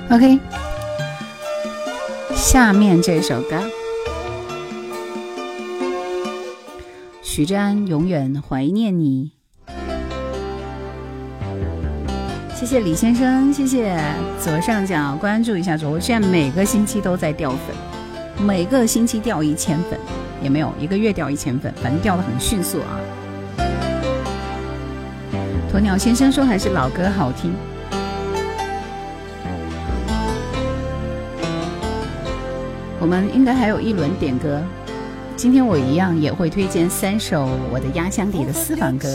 [0.09, 0.39] OK，
[2.33, 3.61] 下面这首歌，
[7.21, 9.33] 许志安永远怀念你。
[12.55, 14.01] 谢谢李先生，谢谢
[14.41, 19.99] 左上角关注一下主播，现在每个星期都在掉粉，每个星期掉一千粉，
[20.41, 23.01] 也没有一个月掉一千粉，反正掉的很迅速啊。
[25.75, 27.53] 鸵鸟先生说还是老歌好听。
[33.07, 34.61] 我们应该还有一轮点歌，
[35.37, 39.09] 今天我一样也会推荐三首我的压箱底的私房歌。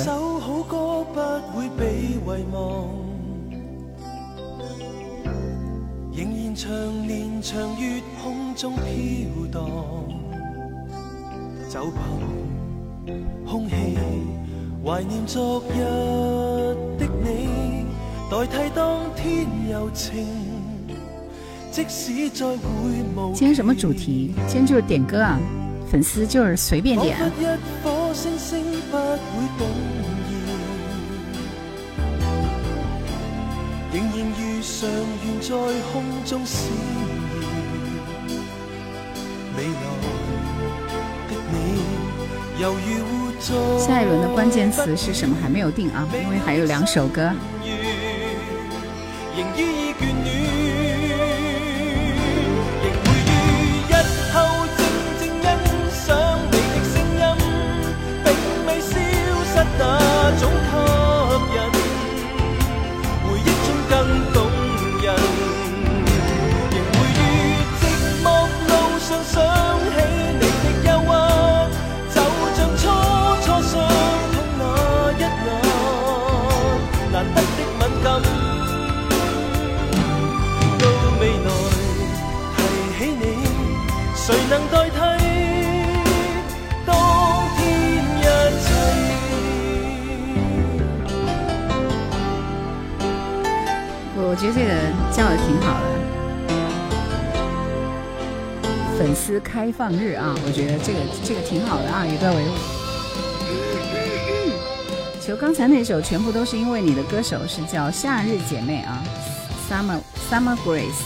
[6.14, 6.72] 仍然長
[7.06, 8.82] 年長月空中飘
[9.52, 9.70] 荡，
[11.70, 11.92] 就憑
[13.46, 13.76] 空气
[14.86, 15.84] 怀念昨日
[16.98, 17.86] 的你，
[18.32, 20.51] 代替当天柔情。
[21.72, 24.34] 今天什么主题？
[24.46, 25.40] 今天就是点歌啊，
[25.90, 27.18] 粉丝就是随便點。
[27.18, 28.62] 彷彿一顆星星
[28.92, 29.08] 不會
[29.58, 29.70] 動
[30.28, 30.36] 搖，
[33.94, 34.70] 仍然如常
[35.24, 35.50] 懸在
[35.94, 37.00] 空中閃耀。
[39.58, 39.72] 未來
[41.30, 41.56] 的你，
[42.62, 43.10] 猶如活
[43.40, 43.48] 在
[43.80, 45.38] 下一轮的关键词是什么？
[45.42, 47.32] 还没有定啊，因为还有两首歌。
[49.38, 49.94] 仍依依
[99.82, 102.50] 放日啊，我觉得这个这个挺好的啊，以歌為舞。
[105.20, 109.02] 求刚才那首全部都是因为你的歌手是叫夏日姐妹啊
[109.68, 111.02] ，Summer Summer Grace。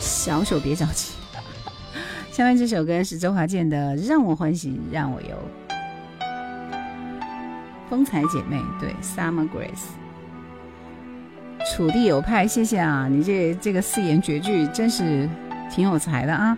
[0.00, 1.12] 小手别着急。
[2.32, 5.36] 下面这首歌是周华健的《让我欢喜让我忧》。
[7.90, 9.90] 风采姐妹对 Summer Grace。
[11.70, 13.06] 楚地有派，谢谢啊！
[13.10, 15.28] 你这这个四言绝句真是
[15.70, 16.56] 挺有才的啊！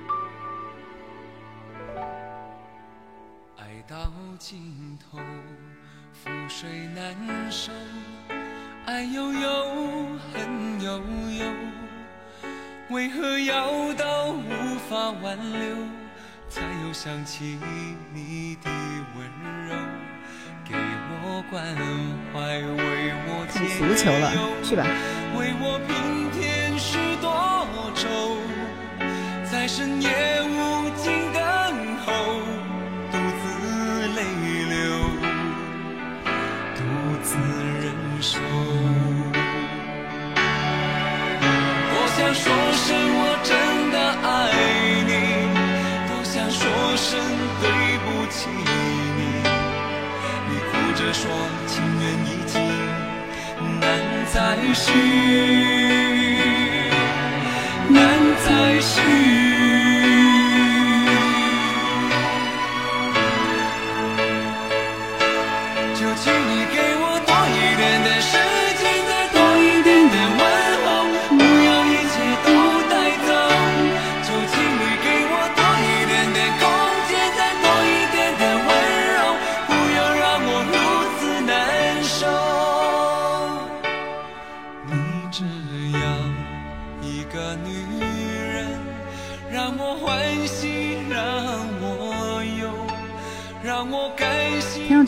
[13.01, 15.74] 为何要到无法挽留，
[16.51, 17.59] 才又想起
[18.12, 18.70] 你的
[19.16, 19.24] 温
[19.66, 19.74] 柔，
[20.68, 20.74] 给
[21.24, 21.64] 我关
[22.30, 24.30] 怀，为我解足球了
[24.62, 24.84] 去吧？
[25.34, 28.36] 为我平添许多愁，
[29.51, 31.40] 在深夜无尽等
[32.05, 32.39] 候，
[42.32, 43.50] 说声我真
[43.90, 44.28] 的爱
[45.04, 45.10] 你，
[46.08, 46.62] 多想说
[46.96, 47.08] 声
[47.60, 47.64] 对
[48.04, 48.48] 不起
[49.16, 49.20] 你，
[50.48, 51.22] 你哭着说
[51.66, 52.52] 情缘已尽。
[53.80, 53.84] 难
[54.32, 54.34] 再
[54.74, 54.88] 续，
[57.88, 57.98] 难
[58.44, 58.48] 再
[58.80, 59.29] 续。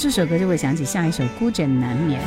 [0.02, 2.20] 这首歌就会想起下一首《孤枕难眠》。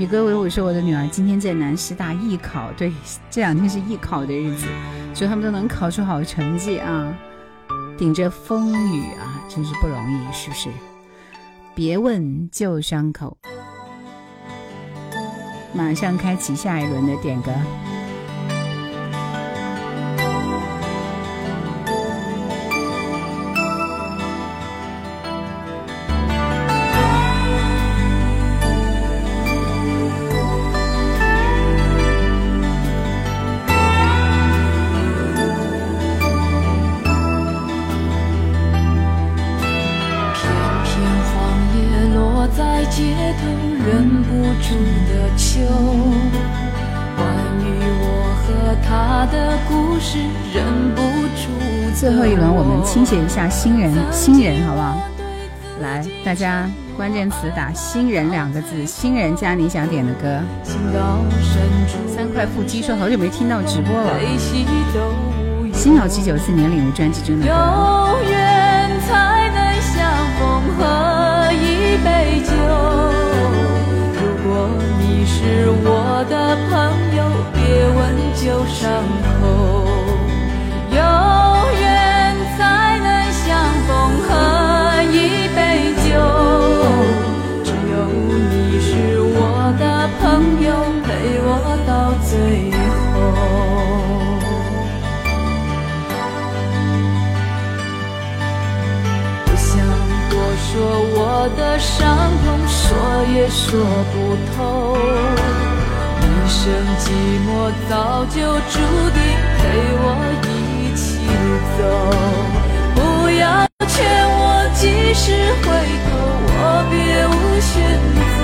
[0.00, 2.90] 宇哥为我说，我的女儿今天在南师大艺考，对，
[3.30, 4.66] 这两天是艺考的日子，
[5.12, 7.14] 祝他们都能考出好成绩啊！
[7.98, 10.70] 顶着风雨啊，真是不容易，是不是？
[11.74, 13.36] 别问旧伤口，
[15.74, 17.52] 马上开启下一轮的点歌。
[52.00, 54.96] 最后一轮，我们倾斜一下新人，新人好不好？
[55.82, 60.40] 来，大家关键词打“新人”两个字，新人加你想点的歌。
[62.08, 64.18] 三块腹肌说好久没听到直播了。
[65.74, 67.44] 新老七九四年领悟专辑中的。
[67.44, 67.52] 有
[68.30, 72.50] 缘才能相逢，喝一杯酒。
[74.16, 74.70] 如果
[75.00, 76.80] 你是我的朋
[77.14, 78.00] 友，别问
[78.34, 79.04] 旧伤
[79.42, 79.89] 口。
[85.12, 85.58] 一杯
[86.04, 86.08] 酒。
[87.64, 87.94] 只有
[88.50, 88.90] 你是
[89.36, 89.38] 我
[89.78, 89.82] 的
[90.20, 90.22] 朋
[90.62, 90.68] 友，
[91.04, 91.08] 陪
[91.42, 91.48] 我
[91.86, 91.90] 到
[92.28, 92.30] 最
[93.12, 93.14] 后。
[99.46, 99.68] 不想
[100.30, 100.32] 多
[100.66, 100.70] 说
[101.16, 101.18] 我
[101.56, 101.96] 的伤
[102.44, 102.78] 痛，说
[103.34, 103.60] 也说
[104.12, 104.14] 不
[104.52, 104.58] 透。
[106.22, 106.60] 一生
[106.98, 107.04] 寂
[107.46, 107.48] 寞
[107.88, 107.90] 早
[108.26, 108.36] 就
[108.70, 108.78] 注
[109.14, 109.18] 定
[109.58, 109.60] 陪
[110.02, 110.04] 我
[110.44, 110.46] 一
[110.96, 111.02] 起
[111.78, 111.80] 走。
[115.10, 115.26] 不要劝我及时
[115.64, 115.66] 回
[116.06, 116.08] 头，
[116.54, 116.94] 我别
[117.26, 117.74] 无选
[118.14, 118.38] 择。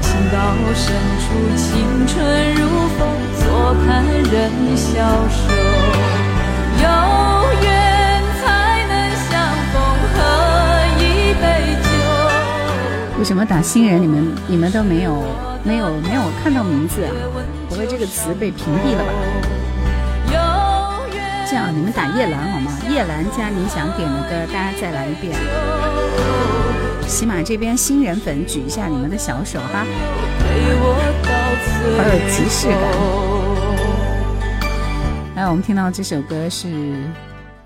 [0.00, 0.36] 情到
[0.72, 1.68] 深处，青
[2.06, 2.16] 春
[2.54, 2.60] 如
[2.96, 3.00] 风，
[3.36, 3.44] 坐
[3.84, 4.32] 看人
[4.74, 4.88] 消
[5.28, 5.36] 瘦。
[6.80, 6.84] 有
[7.62, 7.68] 缘
[8.40, 8.42] 才
[8.88, 8.92] 能
[9.28, 9.30] 相
[9.70, 9.76] 逢，
[10.14, 10.16] 喝
[10.98, 11.02] 一
[11.34, 11.44] 杯
[11.82, 11.86] 酒。
[13.18, 14.00] 为什么打新人？
[14.00, 15.22] 你们你们都没有
[15.62, 17.12] 没有没有看到名字啊？
[17.68, 19.12] 不会这个词被屏蔽了吧？
[21.50, 22.70] 这样你们打叶兰好吗？
[22.90, 25.34] 叶兰加你想点的歌，大家再来一遍。
[27.06, 29.86] 喜马这边新人粉举一下你们的小手哈，
[31.96, 32.78] 好有即视感。
[35.36, 37.02] 来，我们听到这首歌是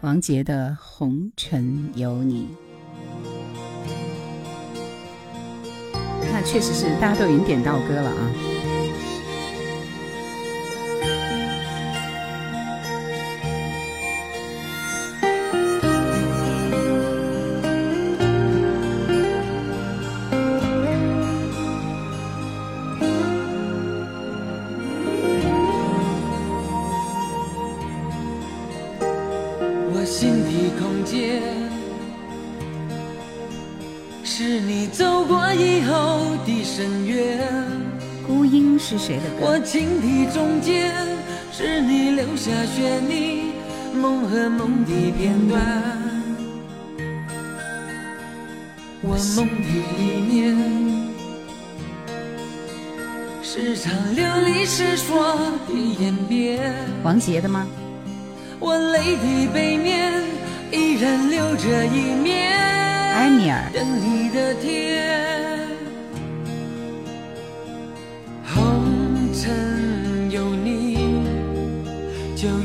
[0.03, 2.51] 王杰的《红尘有你》。
[6.33, 8.31] 那确实是大家都已经点到歌了啊。
[39.03, 39.47] 谁的歌？
[39.51, 40.95] 我情的中间，
[41.51, 43.51] 是你留下悬溺
[43.93, 45.61] 梦和梦的片段。
[49.03, 49.67] 我梦的
[49.99, 50.57] 里面，
[53.43, 55.35] 时常流离失所
[55.67, 56.73] 的演变。
[57.03, 57.67] 王杰的吗？
[58.61, 60.13] 我泪的背面
[60.71, 62.57] 依然留着一面
[63.15, 64.92] 埃米尔，等你的天。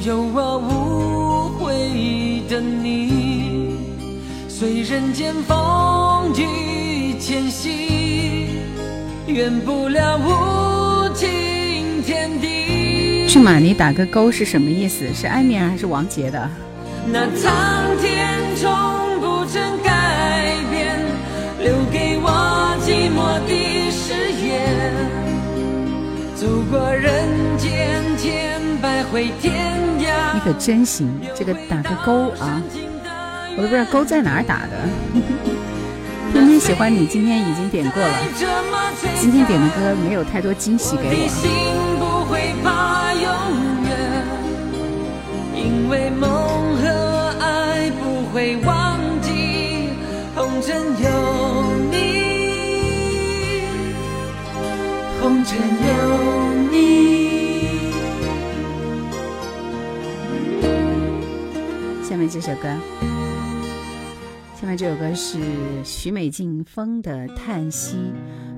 [0.08, 3.76] 有我无悔的你。
[4.48, 8.48] 随人间风雨迁徙，
[9.28, 13.28] 圆不了无尽天地。
[13.28, 15.14] 去马，尼打个勾是什么意思？
[15.14, 16.50] 是埃米尔还是王杰的？
[17.12, 17.54] 那苍
[18.02, 21.02] 天从不曾改变，
[21.60, 25.17] 留给我寂寞的誓言。
[26.38, 29.56] 走过人间千百回天
[30.00, 32.62] 涯，你可真行，这个打个勾啊！
[33.58, 34.78] 我都不知道勾在哪儿打的。
[36.32, 38.14] 偏偏喜欢你，今天已经点过了。
[39.20, 41.28] 今天点的歌没有太多惊喜给我的。
[41.28, 41.50] 心
[41.98, 43.24] 不会怕永
[43.90, 43.98] 远，
[45.56, 46.30] 因为梦
[46.78, 49.90] 和爱不会忘记。
[50.36, 51.10] 红尘有
[55.28, 57.92] 红尘有你。
[62.02, 62.74] 下面这首歌，
[64.56, 65.38] 下面这首歌是
[65.84, 67.98] 许美静《风的叹息》，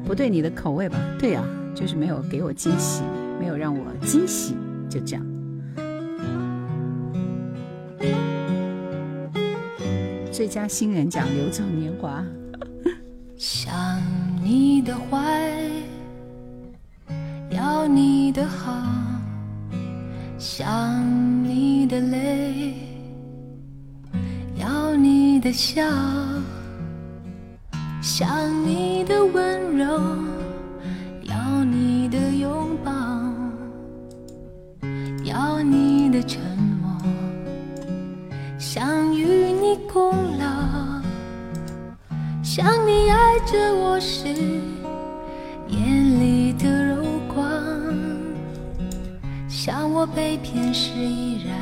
[0.07, 0.99] 不对你的口味吧？
[1.17, 1.43] 对呀、
[1.73, 3.01] 就是没有给我惊喜，
[3.39, 4.55] 没有让我惊喜，
[4.87, 5.25] 就这样。
[10.31, 12.23] 最佳新人奖流走年华，
[13.35, 13.73] 想
[14.43, 15.59] 你的怀，
[17.49, 18.71] 要你的好，
[20.37, 21.03] 想
[21.43, 22.75] 你的泪，
[24.55, 25.83] 要你的笑，
[28.01, 28.27] 想
[28.65, 29.85] 你的温柔，
[31.23, 32.91] 要你的拥抱，
[35.23, 36.39] 要你的沉
[36.81, 36.91] 默，
[38.59, 40.47] 想与你共老。
[42.43, 44.27] 想你爱着我时
[45.67, 46.78] 眼里的，
[49.61, 51.53] 想我被骗时依然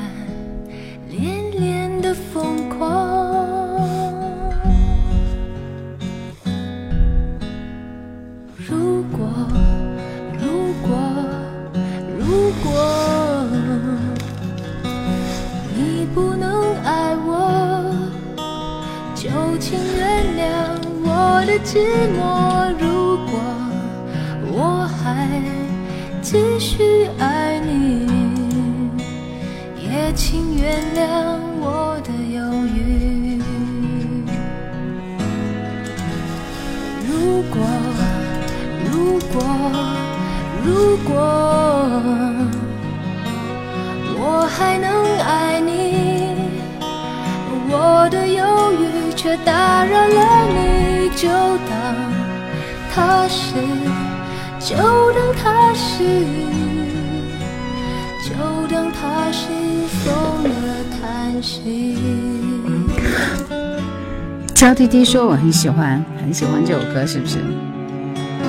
[65.10, 67.38] 说我很喜欢，很喜欢这首歌，是不是？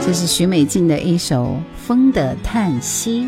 [0.04, 1.44] 这是许美静的一首
[1.76, 3.22] 《风的叹息》。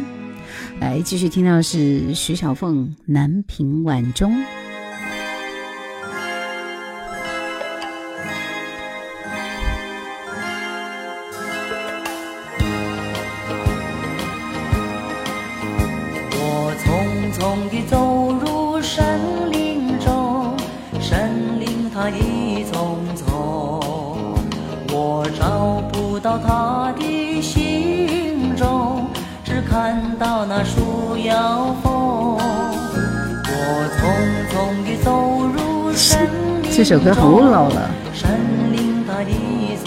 [0.81, 4.33] 来，继续听到是徐小凤《南屏晚钟》。
[36.81, 37.91] 这首歌好老了，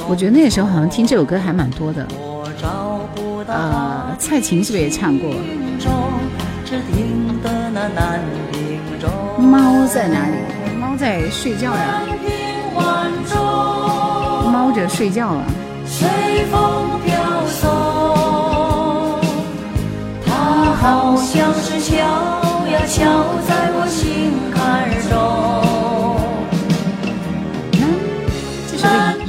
[0.08, 2.08] 我觉得那个时候好像听这首歌还蛮多的。
[3.48, 5.32] 呃，蔡琴是不是也唱过？
[9.40, 10.36] 猫在哪里？
[10.80, 12.04] 猫在睡觉呀，
[14.52, 15.44] 猫着睡觉了。
[15.88, 16.08] 随
[16.52, 17.16] 风飘
[17.48, 19.20] 送，
[20.24, 20.32] 它
[20.76, 21.96] 好像是敲
[22.72, 23.02] 呀敲
[23.48, 25.43] 在我心坎中。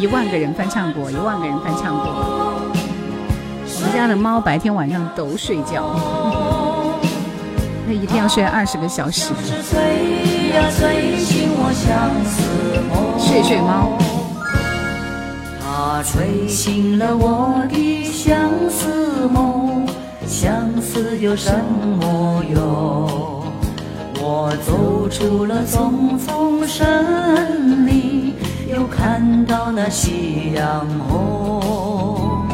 [0.04, 2.04] 一万个人翻唱过，一万个人翻唱过。
[3.64, 5.98] 我们家的猫白天晚上都睡觉，
[7.88, 9.32] 那一天要睡二十个小时。
[9.42, 9.80] 是催
[10.52, 12.42] 呀催醒我相思
[12.90, 13.18] 梦。
[13.18, 13.96] 睡睡猫，
[15.62, 19.88] 它吹醒了我的相思梦，
[20.26, 21.50] 相思有什
[21.98, 22.60] 么用？
[24.20, 28.03] 我走出了丛丛森林，
[28.74, 32.44] 又看到那夕阳红。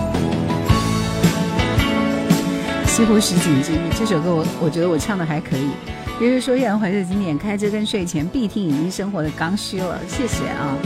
[2.87, 5.71] 西湖十景之一这首歌我我觉得我唱的还可以。
[6.19, 9.99] 比如说，依然怀着经典，开车跟睡前必听，已经生活的刚需了。
[10.07, 10.77] 谢谢啊！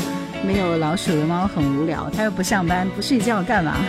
[0.47, 3.75] 没有老鼠的猫很无聊，它又不上班不睡觉干嘛？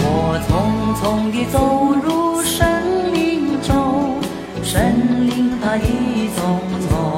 [0.00, 4.16] 我匆匆地走入森林中，
[4.64, 6.58] 森林它一丛
[6.88, 7.17] 丛，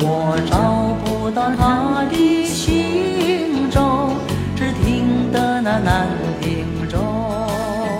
[0.00, 4.16] 我找不到他的行踪，
[4.56, 6.06] 只听得那南
[6.40, 6.98] 屏钟。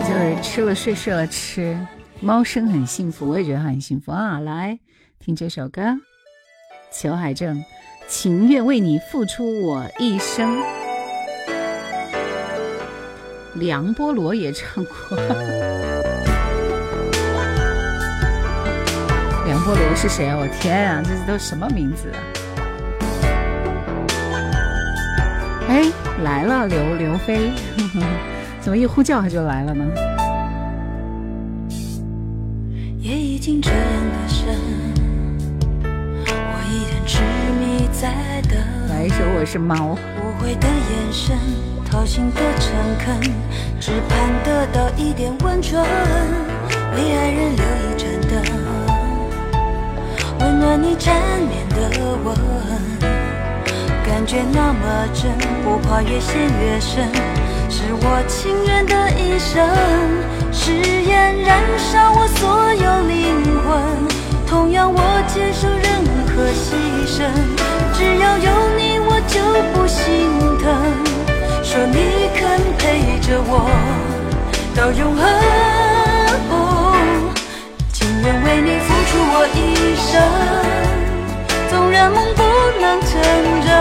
[0.06, 1.78] 就是吃了睡，睡了吃，
[2.20, 4.38] 猫生很幸福，我也觉得很幸福啊！
[4.38, 4.78] 来
[5.18, 5.82] 听这首歌，
[6.90, 7.62] 裘海正，
[8.08, 10.62] 情愿为你付出我一生。
[13.54, 15.18] 梁波罗也唱过。
[19.68, 20.34] 波罗是谁啊？
[20.40, 22.16] 我天啊，这都什么名字啊？
[25.68, 25.84] 哎，
[26.22, 27.50] 来了，刘刘飞，
[28.62, 29.84] 怎么一呼叫他就来了呢？
[33.02, 34.46] 夜已经这样的深，
[35.84, 37.20] 我依然痴
[37.60, 38.58] 迷在等。
[38.88, 39.74] 来一首《我是猫》。
[40.24, 41.36] 无悔的眼神，
[41.84, 43.20] 掏心的诚恳，
[43.78, 48.57] 只盼得到一点温存，为爱人留一盏灯，
[50.40, 51.76] 温暖你缠绵的
[52.24, 52.36] 吻，
[54.06, 55.30] 感觉那么真，
[55.64, 57.08] 不怕越陷越深，
[57.68, 59.68] 是我情愿的一生，
[60.52, 64.06] 誓言燃烧我所有灵魂，
[64.46, 66.66] 同样我接受任何牺
[67.06, 67.16] 牲，
[67.94, 69.40] 只要有你我就
[69.72, 70.30] 不心
[70.62, 70.66] 疼。
[71.62, 73.68] 说你肯陪着我
[74.74, 75.22] 到永恒，
[78.28, 80.20] 愿为你付出我一生，
[81.70, 82.42] 纵然梦不
[82.78, 83.08] 能成
[83.64, 83.72] 真，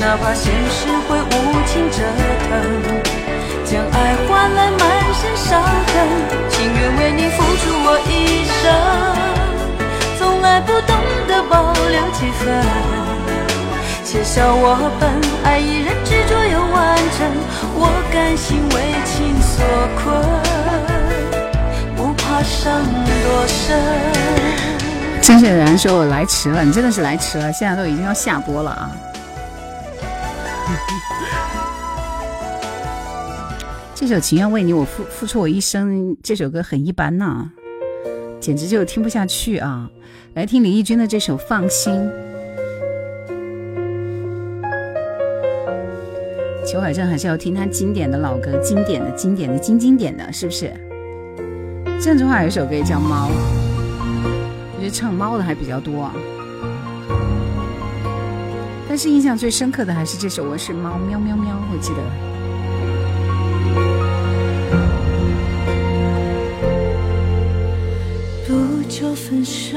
[0.00, 1.30] 哪怕现实会无
[1.66, 2.00] 情折
[2.48, 2.50] 腾，
[3.62, 4.80] 将爱换来满
[5.12, 5.94] 身伤痕，
[6.48, 8.64] 情愿为你付出我一生，
[10.18, 10.96] 从来不懂
[11.28, 12.64] 得保留几分。
[14.02, 15.10] 且笑我笨，
[15.44, 17.28] 爱一人执着又完整，
[17.74, 19.60] 我甘心为情所
[20.00, 20.06] 困，
[25.20, 28.92] 真是有人说我来迟了，你真的是来迟了，现在都已经要下播了啊！
[33.92, 37.50] 这首《情愿为你我付付出我一生》这首歌很一般呐、
[38.38, 39.90] 简直就听不下去啊！
[40.34, 41.92] 来听李翊君的这首《放心》。
[46.64, 50.72] 裘海正还是要听他经典的老歌，经典的、经典的、经经典的，是不是？
[52.00, 53.28] 郑智化有一首歌也叫《猫》，
[54.76, 56.14] 我觉得唱猫的还比较多啊。
[58.88, 61.98] 但是印象最深刻的还是这首《我是猫》，喵喵喵，我记得。
[68.46, 69.76] 不就分手，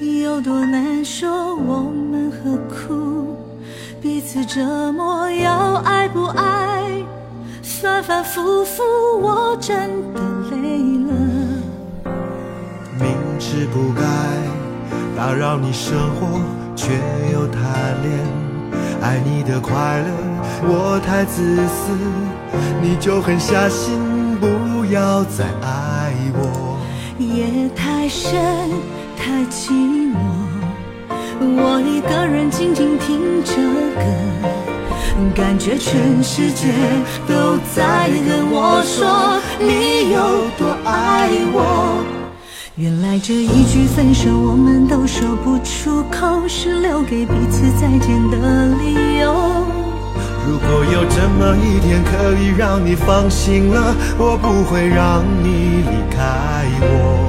[0.00, 1.54] 有多难说？
[1.54, 3.36] 我们何苦
[4.02, 5.30] 彼此折磨？
[5.30, 6.82] 要爱不爱，
[7.62, 8.82] 反反复复，
[9.22, 10.20] 我真的
[13.66, 14.02] 不该
[15.16, 16.40] 打扰你生活，
[16.74, 16.92] 却
[17.32, 17.62] 又贪
[18.02, 18.18] 恋
[19.00, 20.08] 爱你的快乐，
[20.64, 21.92] 我太自私，
[22.80, 26.78] 你就狠下心不要再爱我。
[27.18, 28.30] 夜太深，
[29.16, 29.72] 太寂
[30.10, 30.16] 寞，
[31.40, 33.54] 我一个人静静听着
[33.94, 34.02] 歌，
[35.34, 36.72] 感觉全世界
[37.28, 42.21] 都在跟我说你有多爱我。
[42.76, 49.30] 原来这一句分手我们都说不出口，是留给彼此再见的理由。
[50.48, 57.28] 如果有这么一天可以让你放心了，我不会让你离开我。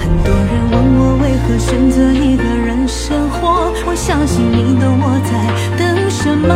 [0.00, 6.48] 很多人问我为何选择一个人生活，我相信你懂我在等什么。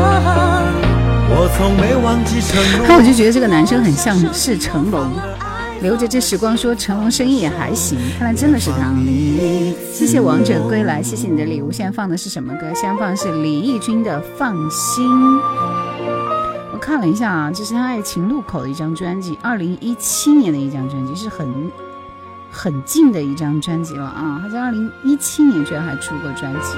[1.29, 2.87] 我从没忘记承诺。
[2.89, 5.11] 那我就觉得这个男生很像是成龙，
[5.83, 8.93] 留着这时光说成龙声音也还行，看来真的是他。
[9.93, 11.71] 谢谢王者归来，谢谢你的礼物。
[11.71, 12.67] 现在放的是什么歌？
[12.75, 15.07] 现在放的是李翊君的《放心》。
[16.73, 21.71] 我看了一下啊，这是他爱情路口的一张专辑，二零一七年的一张专辑，是很
[22.51, 24.41] 很近的一张专辑了啊。
[24.43, 26.77] 他在二零一七年居然还出过专辑。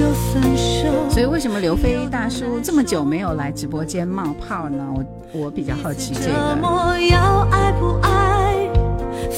[0.00, 1.10] 不就分手。
[1.10, 4.82] 所以为什么刘飞大叔这么久没有来直播间冒泡呢？
[4.94, 5.04] 我
[5.40, 6.56] 我比较好奇这这个。
[6.56, 8.66] 么要爱不爱，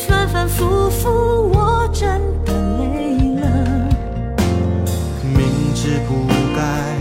[0.07, 1.09] 反反复复，
[1.53, 3.89] 我真的累了。
[5.35, 6.97] 明知不该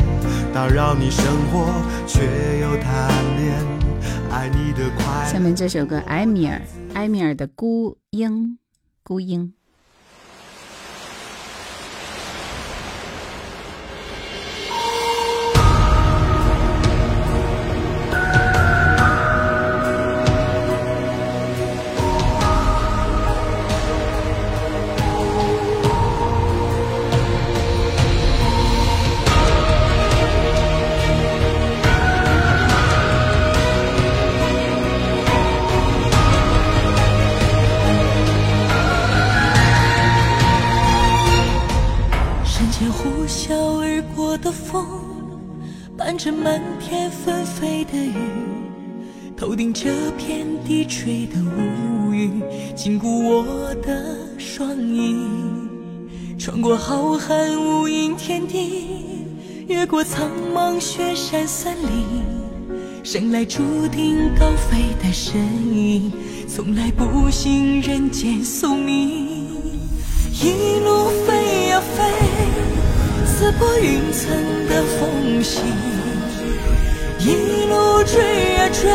[0.51, 1.71] 打扰你生活，
[2.07, 2.21] 却
[2.61, 3.53] 又贪恋
[4.31, 5.31] 爱你的快乐。
[5.31, 6.59] 下面这首歌埃米尔，
[6.95, 8.57] 埃米尔的孤鹰，
[9.03, 9.53] 孤鹰。
[44.41, 44.85] 的风，
[45.95, 48.13] 伴着漫天纷飞的雨，
[49.37, 52.41] 头顶这片低垂的乌云，
[52.75, 55.15] 禁锢我的双翼，
[56.39, 59.25] 穿过浩瀚无垠天地，
[59.67, 62.23] 越过苍茫雪山森林，
[63.03, 63.61] 生来注
[63.91, 65.39] 定高飞的身
[65.71, 66.11] 影，
[66.47, 69.29] 从来不信人间宿命。
[70.43, 72.03] 一路飞呀飞，
[73.41, 74.29] 刺破云层
[74.67, 75.61] 的缝隙；
[77.17, 78.21] 一路追
[78.53, 78.87] 呀追，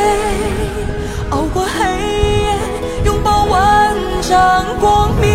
[1.31, 2.57] 熬过黑夜，
[3.07, 3.93] 拥抱万
[4.23, 5.29] 丈光明。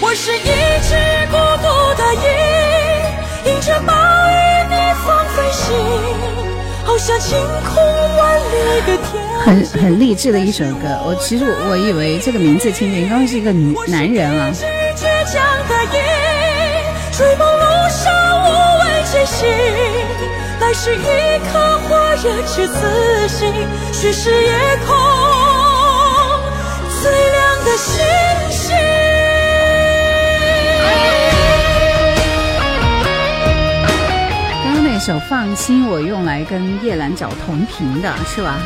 [0.00, 0.48] 我是一
[0.88, 0.96] 只
[1.30, 1.68] 孤独
[2.00, 4.32] 的鹰，迎着暴雨
[4.70, 5.76] 逆风飞行，
[6.86, 7.36] 翱翔晴
[7.68, 7.76] 空
[8.16, 8.42] 万里
[8.86, 9.20] 的天。
[9.44, 10.98] 很很励志的一首歌。
[11.04, 14.50] 我其实我我以为这个名字听着应该是一个女男人啊。
[14.54, 14.64] 是
[14.96, 16.00] 倔强的鹰，
[17.22, 18.12] 追梦路上
[18.42, 18.46] 无
[18.80, 19.46] 畏前行。
[20.58, 20.98] 来时一
[21.52, 23.54] 颗火热之自信，
[23.92, 24.52] 去时夜
[24.84, 24.88] 空
[27.00, 28.04] 最亮的星
[28.50, 28.74] 星。
[34.64, 38.58] 刚刚那首《放心》，我用来跟叶兰找同频的是吧？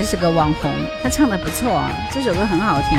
[0.00, 0.70] 安妮还是个网红，
[1.02, 2.98] 她唱的不错啊，这首歌很好听。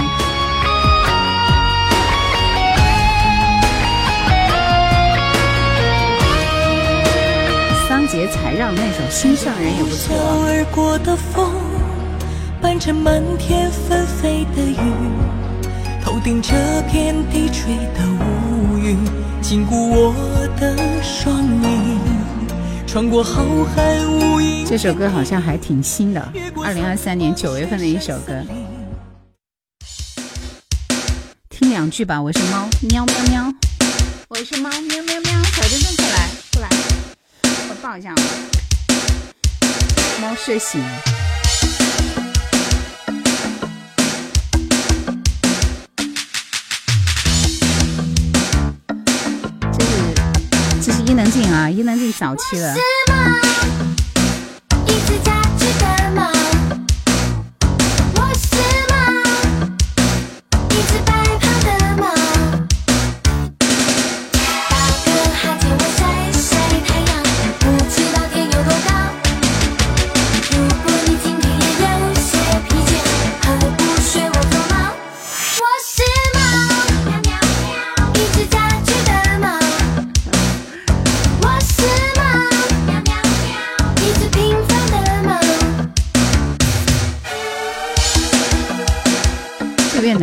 [7.90, 10.46] 桑杰才让那首《心上人》也不错啊。
[10.46, 11.50] 而过的风，
[12.62, 14.94] 伴着漫天纷飞的雨，
[16.06, 16.54] 头顶这
[16.88, 18.96] 片低垂的乌云，
[19.42, 20.14] 禁锢我
[20.60, 21.98] 的双翼，
[22.92, 24.68] 穿过浩瀚无垠。
[24.68, 26.22] 这首歌好像还挺新的，
[26.62, 28.44] 二零二三年九月份的一首歌。
[31.50, 33.54] 听两句吧，我是猫，喵喵喵，
[34.28, 36.70] 我是猫，喵喵喵，小珍珍过来，过来，
[37.70, 38.18] 我抱一下啊。
[40.20, 41.21] 猫睡醒了。
[50.84, 52.74] 这是伊能静啊，伊能静早期的。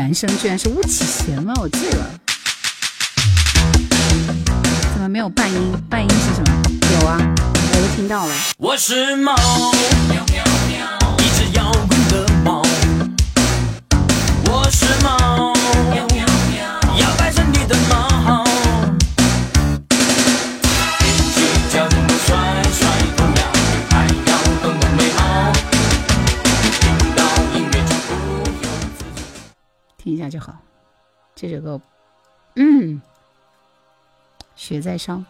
[0.08, 1.52] 男生居然是巫启贤吗？
[1.60, 2.10] 我记了。
[4.94, 5.72] 怎么没有半音？
[5.90, 6.62] 半音是什么？
[6.98, 7.18] 有啊，
[7.74, 8.34] 我都听到了。
[8.56, 9.34] 我是猫，
[30.28, 30.56] 就好。
[31.34, 31.80] 这首歌，
[32.56, 33.00] 嗯，
[34.56, 35.22] 雪在烧。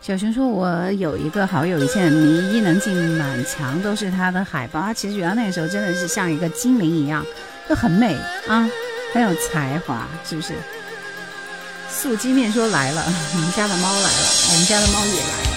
[0.00, 4.80] 小熊说：“我有一个好友，以前迷伊能静满墙都是他的海报。
[4.80, 7.24] 他其实原来那个时候真的是像一个精灵一样，
[7.68, 8.14] 就很美
[8.46, 8.68] 啊，
[9.14, 10.54] 很有才华，是不是？”
[11.88, 13.02] 素鸡面说：“来了，
[13.34, 15.56] 你们家的猫来了，我们家的猫也来了。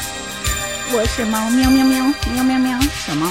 [0.94, 3.28] 我是猫，喵喵喵，喵喵喵，小猫。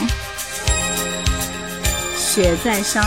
[2.14, 3.00] 雪在烧。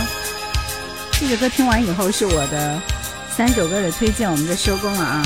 [1.20, 2.82] 这首歌听完以后是我的
[3.30, 5.22] 三首歌的推荐，我们就收工了啊。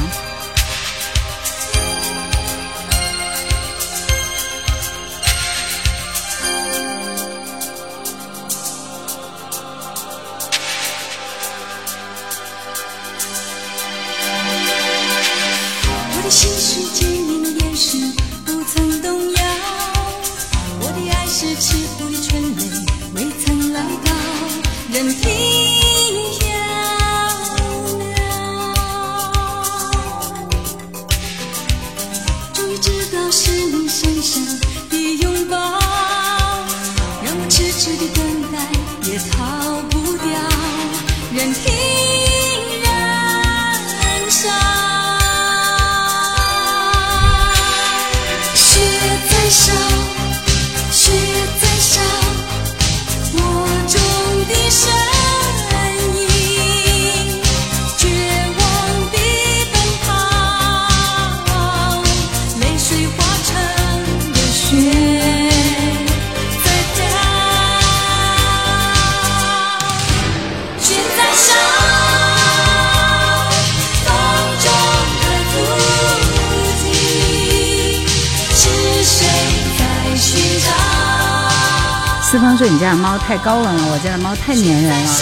[82.70, 85.14] 你家的猫太高冷了，我家的猫太粘人了。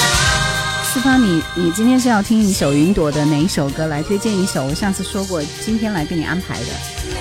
[0.93, 3.87] 四方你，你今天是要听一首云朵的哪一首歌？
[3.87, 4.63] 来推荐一首。
[4.65, 6.65] 我上次说过，今天来给你安排的。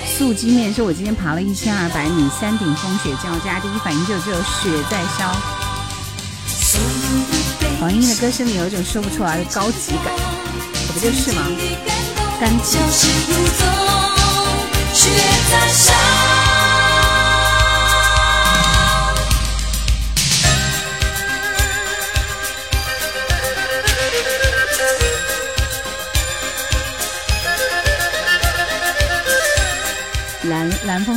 [0.05, 5.31] 素鸡面是我今天爬了一千二百米，山顶风雪交加，第一反应就是这首《雪在烧》。
[7.79, 10.13] 黄莺的歌声里有一种说不出来的高级感，
[10.87, 11.41] 这不就是吗？
[12.39, 13.65] 干净消失无踪，
[14.93, 15.09] 雪
[15.49, 16.10] 在烧。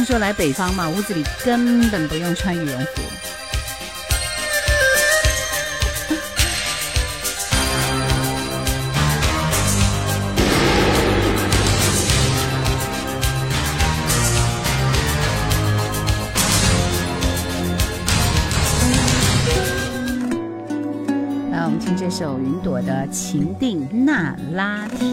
[0.05, 3.01] 说来北方嘛，屋子里根本不用穿羽绒服。
[21.51, 25.07] 来，我们听这首云朵的《情定那拉提》。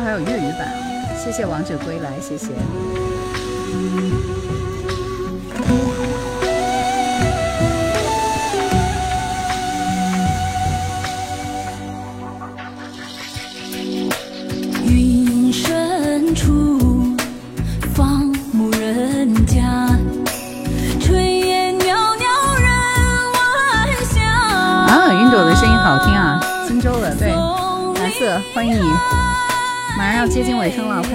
[0.00, 0.68] 还有粤语版，
[1.16, 2.48] 谢谢王者归来，谢谢。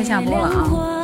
[0.09, 0.98] 下播了啊。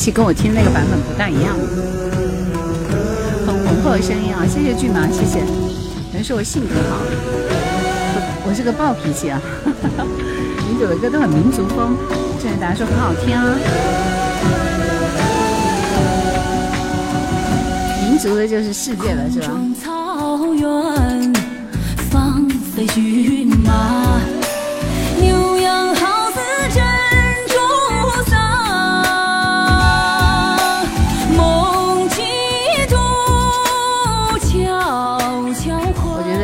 [0.00, 1.54] 嗯，这个配器跟我听那个版本不大一样，
[3.46, 4.46] 很浑厚的声音啊！
[4.46, 5.40] 谢谢骏马，谢谢。
[5.40, 6.96] 可能是我性格好，
[8.46, 9.38] 我是个暴脾气啊。
[10.70, 11.94] 云朵的歌都很民族风，
[12.42, 13.54] 这位大家说很好听啊。
[18.02, 19.48] 民族的就是世界了，是吧？
[19.48, 21.32] 中草原
[22.10, 24.18] 放飞骏马，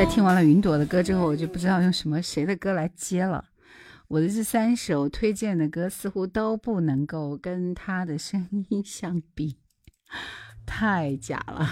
[0.09, 3.45] 听完了云朵的歌之后，我就不知道用什么谁的歌来接了。
[4.09, 9.59] 我的这三首推荐的歌似乎都不能够跟他的声音相比，
[10.65, 11.69] 太假了。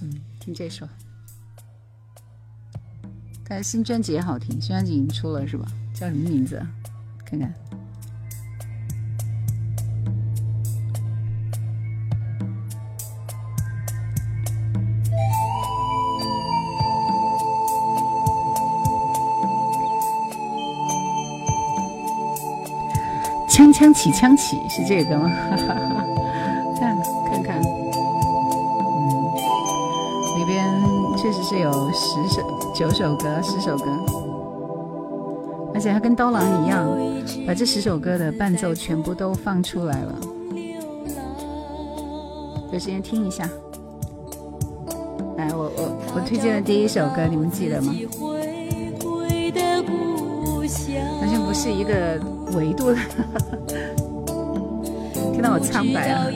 [0.00, 0.88] 嗯，听这首，
[3.46, 5.66] 但新专辑也好听，新专辑已经出了是吧？
[5.92, 6.64] 叫什么名字？
[7.24, 7.52] 看看。
[23.76, 25.30] 锵起，锵起是这个吗？
[26.80, 26.96] 看
[27.28, 27.60] 看看，嗯，
[30.38, 30.66] 里边
[31.14, 32.40] 确实是有十首、
[32.74, 33.84] 九首歌、十首歌，
[35.74, 36.88] 而且他跟刀郎一样，
[37.46, 40.14] 把这十首歌的伴奏全部都放出来了。
[42.72, 43.46] 有时间听一下。
[45.36, 47.92] 来，我我我推荐的第一首歌，你们记得吗？
[51.20, 52.18] 好像不是一个
[52.54, 52.96] 维度的，
[55.32, 56.26] 听到我苍白啊！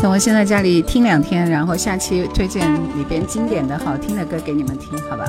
[0.00, 5.24] 等我先在家里听两天，然后下期推荐里边经典的好听的歌给你们听，好吧？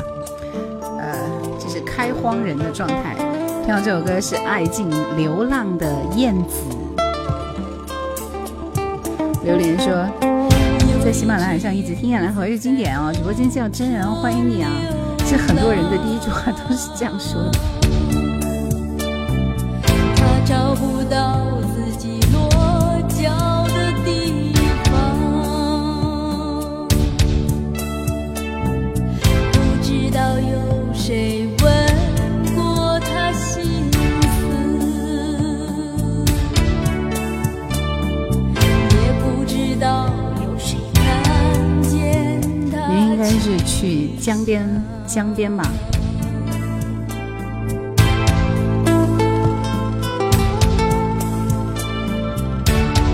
[2.25, 3.15] 荒人的状态。
[3.63, 6.63] 听到这首歌是爱尽流浪的燕子。
[9.43, 10.07] 榴莲说，
[11.03, 13.11] 在喜马拉雅上一直听下来，还是经典哦。
[13.13, 14.71] 直播间见到真人，欢迎你啊！
[15.23, 17.59] 是很多人的第一句话都是这样说的。
[20.15, 21.45] 他找不到
[21.75, 22.44] 自己落
[44.25, 44.67] 江边，
[45.05, 45.63] 江边嘛？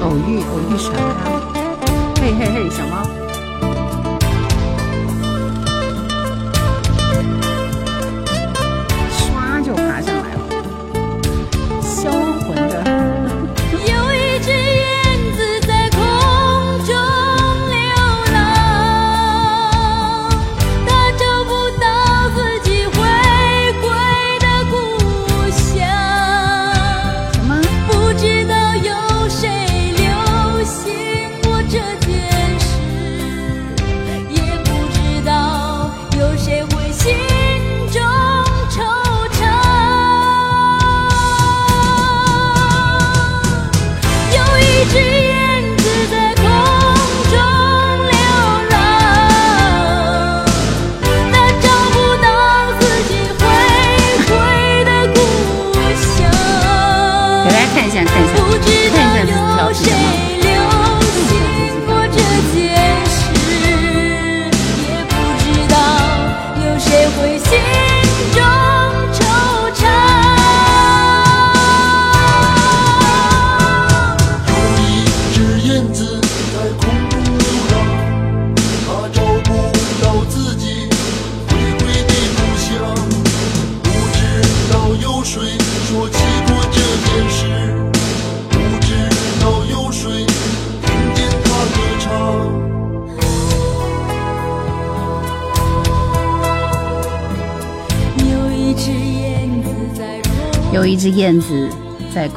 [0.01, 1.17] 偶遇，偶遇啥呀？
[2.15, 3.10] 嘿嘿嘿，小猫。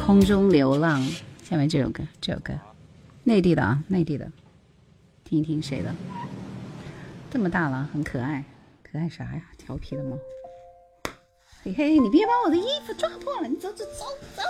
[0.04, 1.02] 空中流浪。
[1.42, 2.52] 下面这首歌，这首歌，
[3.22, 4.30] 内地的啊，内地的，
[5.24, 5.94] 听一听谁的？
[7.30, 8.44] 这么大了，很可爱，
[8.82, 9.42] 可爱啥呀？
[9.56, 10.18] 调皮的猫。
[11.62, 14.04] 嘿嘿，你别把我的衣服抓破了，你走走走
[14.36, 14.42] 走。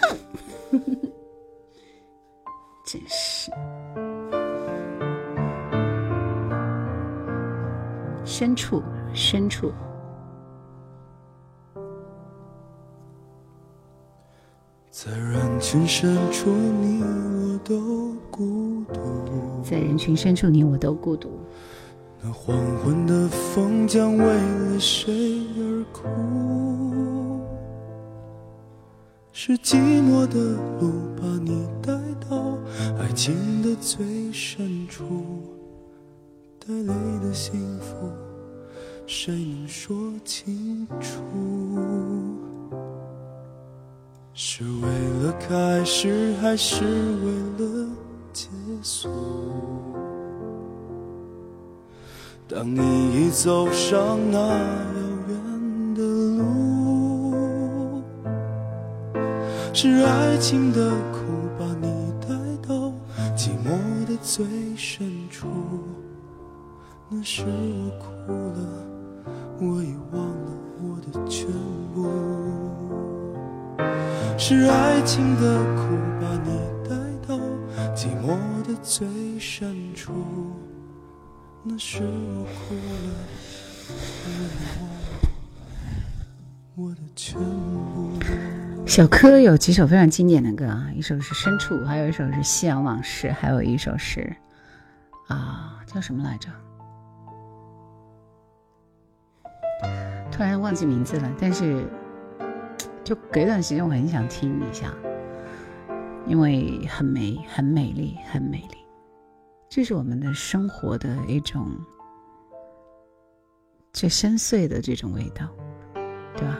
[0.00, 0.16] 哼，
[2.86, 3.50] 真是。
[8.24, 8.82] 深处，
[9.12, 9.70] 深处。
[15.02, 19.00] 在人群深处，你我都孤独。
[19.64, 21.30] 在人群深处，你我都孤独。
[22.20, 22.54] 那黄
[22.84, 27.40] 昏的风将为了谁而哭？
[29.32, 30.38] 是寂寞的
[30.78, 31.94] 路把你带
[32.28, 32.58] 到
[32.98, 35.24] 爱情的最深处。
[36.58, 37.94] 带泪的幸福，
[39.06, 39.96] 谁能说
[40.26, 41.22] 清楚？
[44.32, 44.88] 是为
[45.22, 47.88] 了开始，还是为了
[48.32, 48.48] 结
[48.82, 49.08] 束？
[52.48, 52.80] 当你
[53.26, 54.54] 已走上那遥
[55.28, 56.02] 远的
[56.38, 58.02] 路，
[59.72, 61.18] 是爱情的苦
[61.58, 62.28] 把你带
[62.66, 62.92] 到
[63.36, 64.46] 寂寞的最
[64.76, 65.46] 深处。
[67.08, 68.58] 那时我哭了，
[69.60, 70.50] 我已忘了
[70.82, 71.46] 我的全
[71.94, 72.08] 部。
[74.38, 76.58] 是爱情的苦把你
[76.88, 76.94] 带
[77.26, 77.36] 到
[77.94, 78.26] 寂寞
[78.66, 79.06] 的最
[79.38, 80.12] 深处。
[81.62, 82.74] 那是我哭
[83.04, 83.10] 了，
[88.86, 94.34] 小柯有几首非常经典的歌啊，一首是《深处》，还有一首是《夕阳往事》，还有一首是
[95.28, 96.48] 啊叫什么来着？
[100.32, 101.84] 突然忘记名字了，但是
[103.10, 104.94] 就隔一段时间我很想听一下，
[106.28, 108.78] 因为很美、很美丽、很美丽。
[109.68, 111.72] 这是我们的生活的一种
[113.92, 115.48] 最深邃的这种味道，
[116.36, 116.56] 对吧？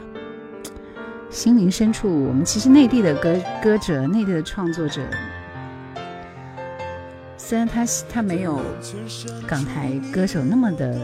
[1.29, 3.33] 心灵深处，我们其实内地的歌
[3.63, 5.01] 歌者、内地的创作者，
[7.37, 8.59] 虽然他他没有
[9.47, 10.99] 港台歌手那么的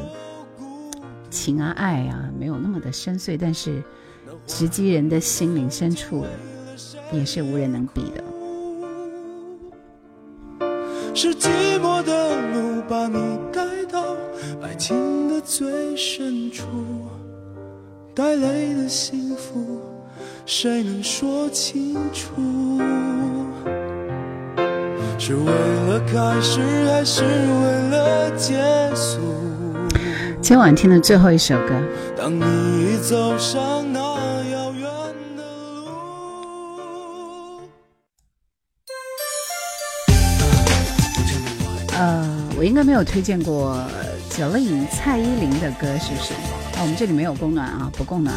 [1.30, 3.82] 情啊爱啊，没有那么的深邃，但是
[4.48, 6.26] 直击人的心灵深处，
[7.11, 8.24] 也是无人能比的。
[11.14, 11.49] 是寂
[11.80, 13.18] 寞的路把你
[13.52, 13.61] 带
[13.91, 14.15] 到
[14.61, 16.65] 爱情的最深处，
[18.15, 19.82] 带泪的幸福，
[20.45, 22.80] 谁能说清楚？
[25.19, 28.56] 是为了开始，还是为了结
[28.95, 29.19] 束？
[30.40, 31.74] 今晚听的最后一首歌，
[32.15, 34.06] 当你走上那
[42.68, 43.81] 应该没有推荐过
[44.30, 46.34] Jolin 蔡依林的歌，是不是？
[46.34, 48.35] 啊，我们这里没有供暖啊，不供暖。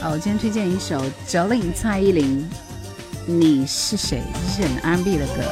[0.00, 2.48] 啊，我今天推荐一首 Jolin 蔡依林，
[3.30, 4.20] 《你是谁》，
[4.56, 5.42] 这是很 R&B 的歌。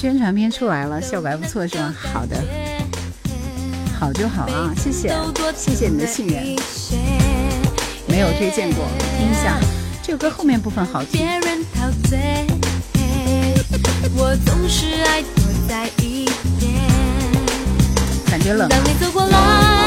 [0.00, 1.94] 宣传片出来了，效果还不错，是吗？
[1.94, 2.42] 好的，
[4.00, 5.14] 好就好啊，谢谢，
[5.54, 6.42] 谢谢你的信任。
[8.08, 8.86] 没有推荐过，
[9.18, 9.60] 听一下
[10.02, 11.28] 这个歌后面部分好听。
[14.16, 16.28] 我总是爱躲在一
[16.58, 16.72] 边。
[18.30, 18.68] 感觉冷。
[18.68, 19.81] 当你走过来，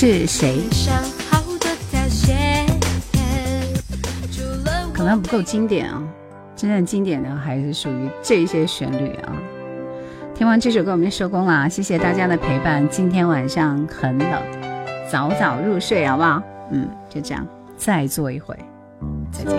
[0.00, 0.62] 是谁？
[4.94, 6.02] 可能不够经典啊，
[6.56, 9.34] 真正经典的还是属于这些旋律啊。
[10.34, 12.88] 听完这首歌我们就收工了，谢谢大家的陪伴。
[12.88, 14.42] 今天晚上很冷，
[15.12, 16.42] 早早入睡好不好？
[16.70, 17.46] 嗯，就这样，
[17.76, 18.56] 再做一回，
[19.30, 19.54] 再见。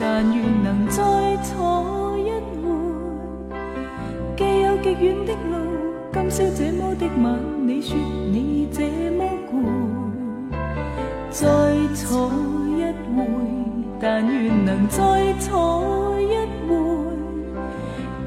[0.00, 1.02] 但愿能再
[1.42, 2.72] 坐一回。
[4.34, 5.61] 既有极远的路，
[6.12, 7.96] 今宵這麼的晚，你說
[8.30, 8.82] 你這
[9.16, 9.52] 麼攰。
[11.30, 11.48] 再
[11.94, 12.30] 坐
[12.76, 12.84] 一
[13.16, 13.22] 會，
[13.98, 14.98] 但願能再
[15.40, 16.36] 坐一
[16.68, 16.70] 會。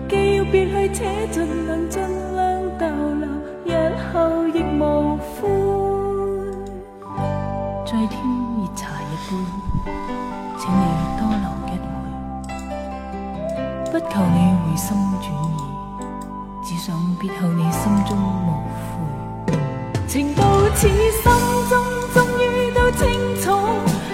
[0.09, 0.99] 既要別去，且
[1.31, 1.99] 盡能盡
[2.33, 2.43] 量
[2.79, 2.85] 逗
[3.19, 3.27] 留，
[3.65, 3.69] 日
[4.11, 4.13] 後
[4.47, 5.47] 亦無悔。
[7.85, 8.17] 再添
[8.57, 9.31] 熱茶一杯，
[10.57, 10.83] 請你
[11.19, 11.85] 多留一會。
[13.91, 14.87] 不求你回心
[15.21, 15.55] 轉意，
[17.19, 18.49] 别后你心中无
[19.47, 19.57] 悔
[20.07, 20.43] 情到
[20.75, 21.23] 此心
[21.69, 21.73] 中
[22.13, 23.05] 终于都清
[23.41, 23.45] 楚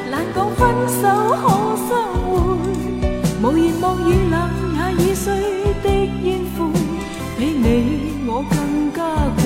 [0.09, 1.01] 难讲分手
[1.41, 1.47] 可
[1.87, 2.29] 相会
[3.41, 4.33] 无言望雨冷
[4.77, 5.33] 也已碎
[5.83, 5.89] 的
[6.23, 6.59] 烟灰
[7.37, 8.99] 比你我更加
[9.37, 9.39] 攰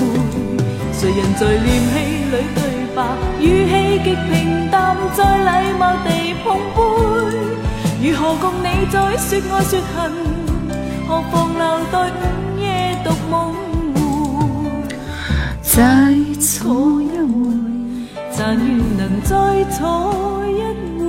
[0.92, 1.94] 谁人在念戏
[2.30, 2.58] 里对
[2.94, 2.98] 白
[3.40, 3.72] 语气
[4.04, 6.08] 极平淡再礼貌地
[6.44, 6.76] 碰杯？
[8.02, 9.96] 如何共你再说爱说恨
[11.08, 11.94] 何妨留待
[15.62, 15.82] 再
[16.40, 17.34] 坐一回，
[18.38, 18.66] 但愿
[18.96, 19.30] 能再
[19.78, 20.62] 坐一
[20.96, 21.04] 回。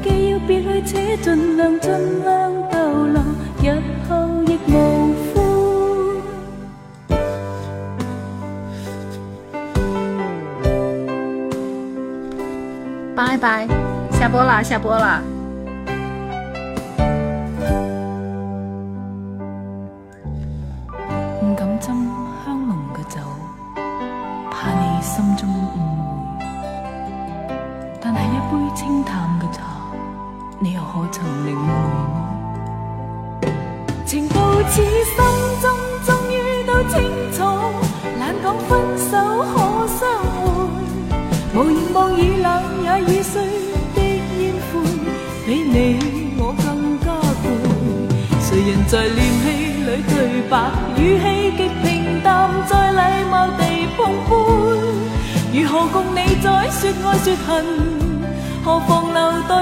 [0.00, 1.88] 既要別去，且盡量盡
[2.22, 2.30] 量
[2.70, 2.76] 逗
[3.06, 3.20] 留，
[3.64, 4.10] 日後
[4.46, 4.72] 亦無
[5.34, 5.42] 悔。
[13.16, 13.66] 拜拜，
[14.12, 15.20] 下播啦，下播啦。
[41.60, 42.48] 無言望已冷，
[42.84, 43.42] 也已碎
[43.94, 44.80] 的烟灰，
[45.44, 47.12] 比你我更加
[47.42, 47.44] 攰。
[48.40, 49.46] 谁人在念戏
[49.84, 50.54] 里对白，
[50.96, 51.24] 语气
[51.58, 52.98] 极平淡，再礼
[53.30, 53.60] 貌地
[53.94, 54.32] 碰杯。
[55.52, 57.50] 如何共你再说爱说恨？
[58.64, 59.52] 何妨留待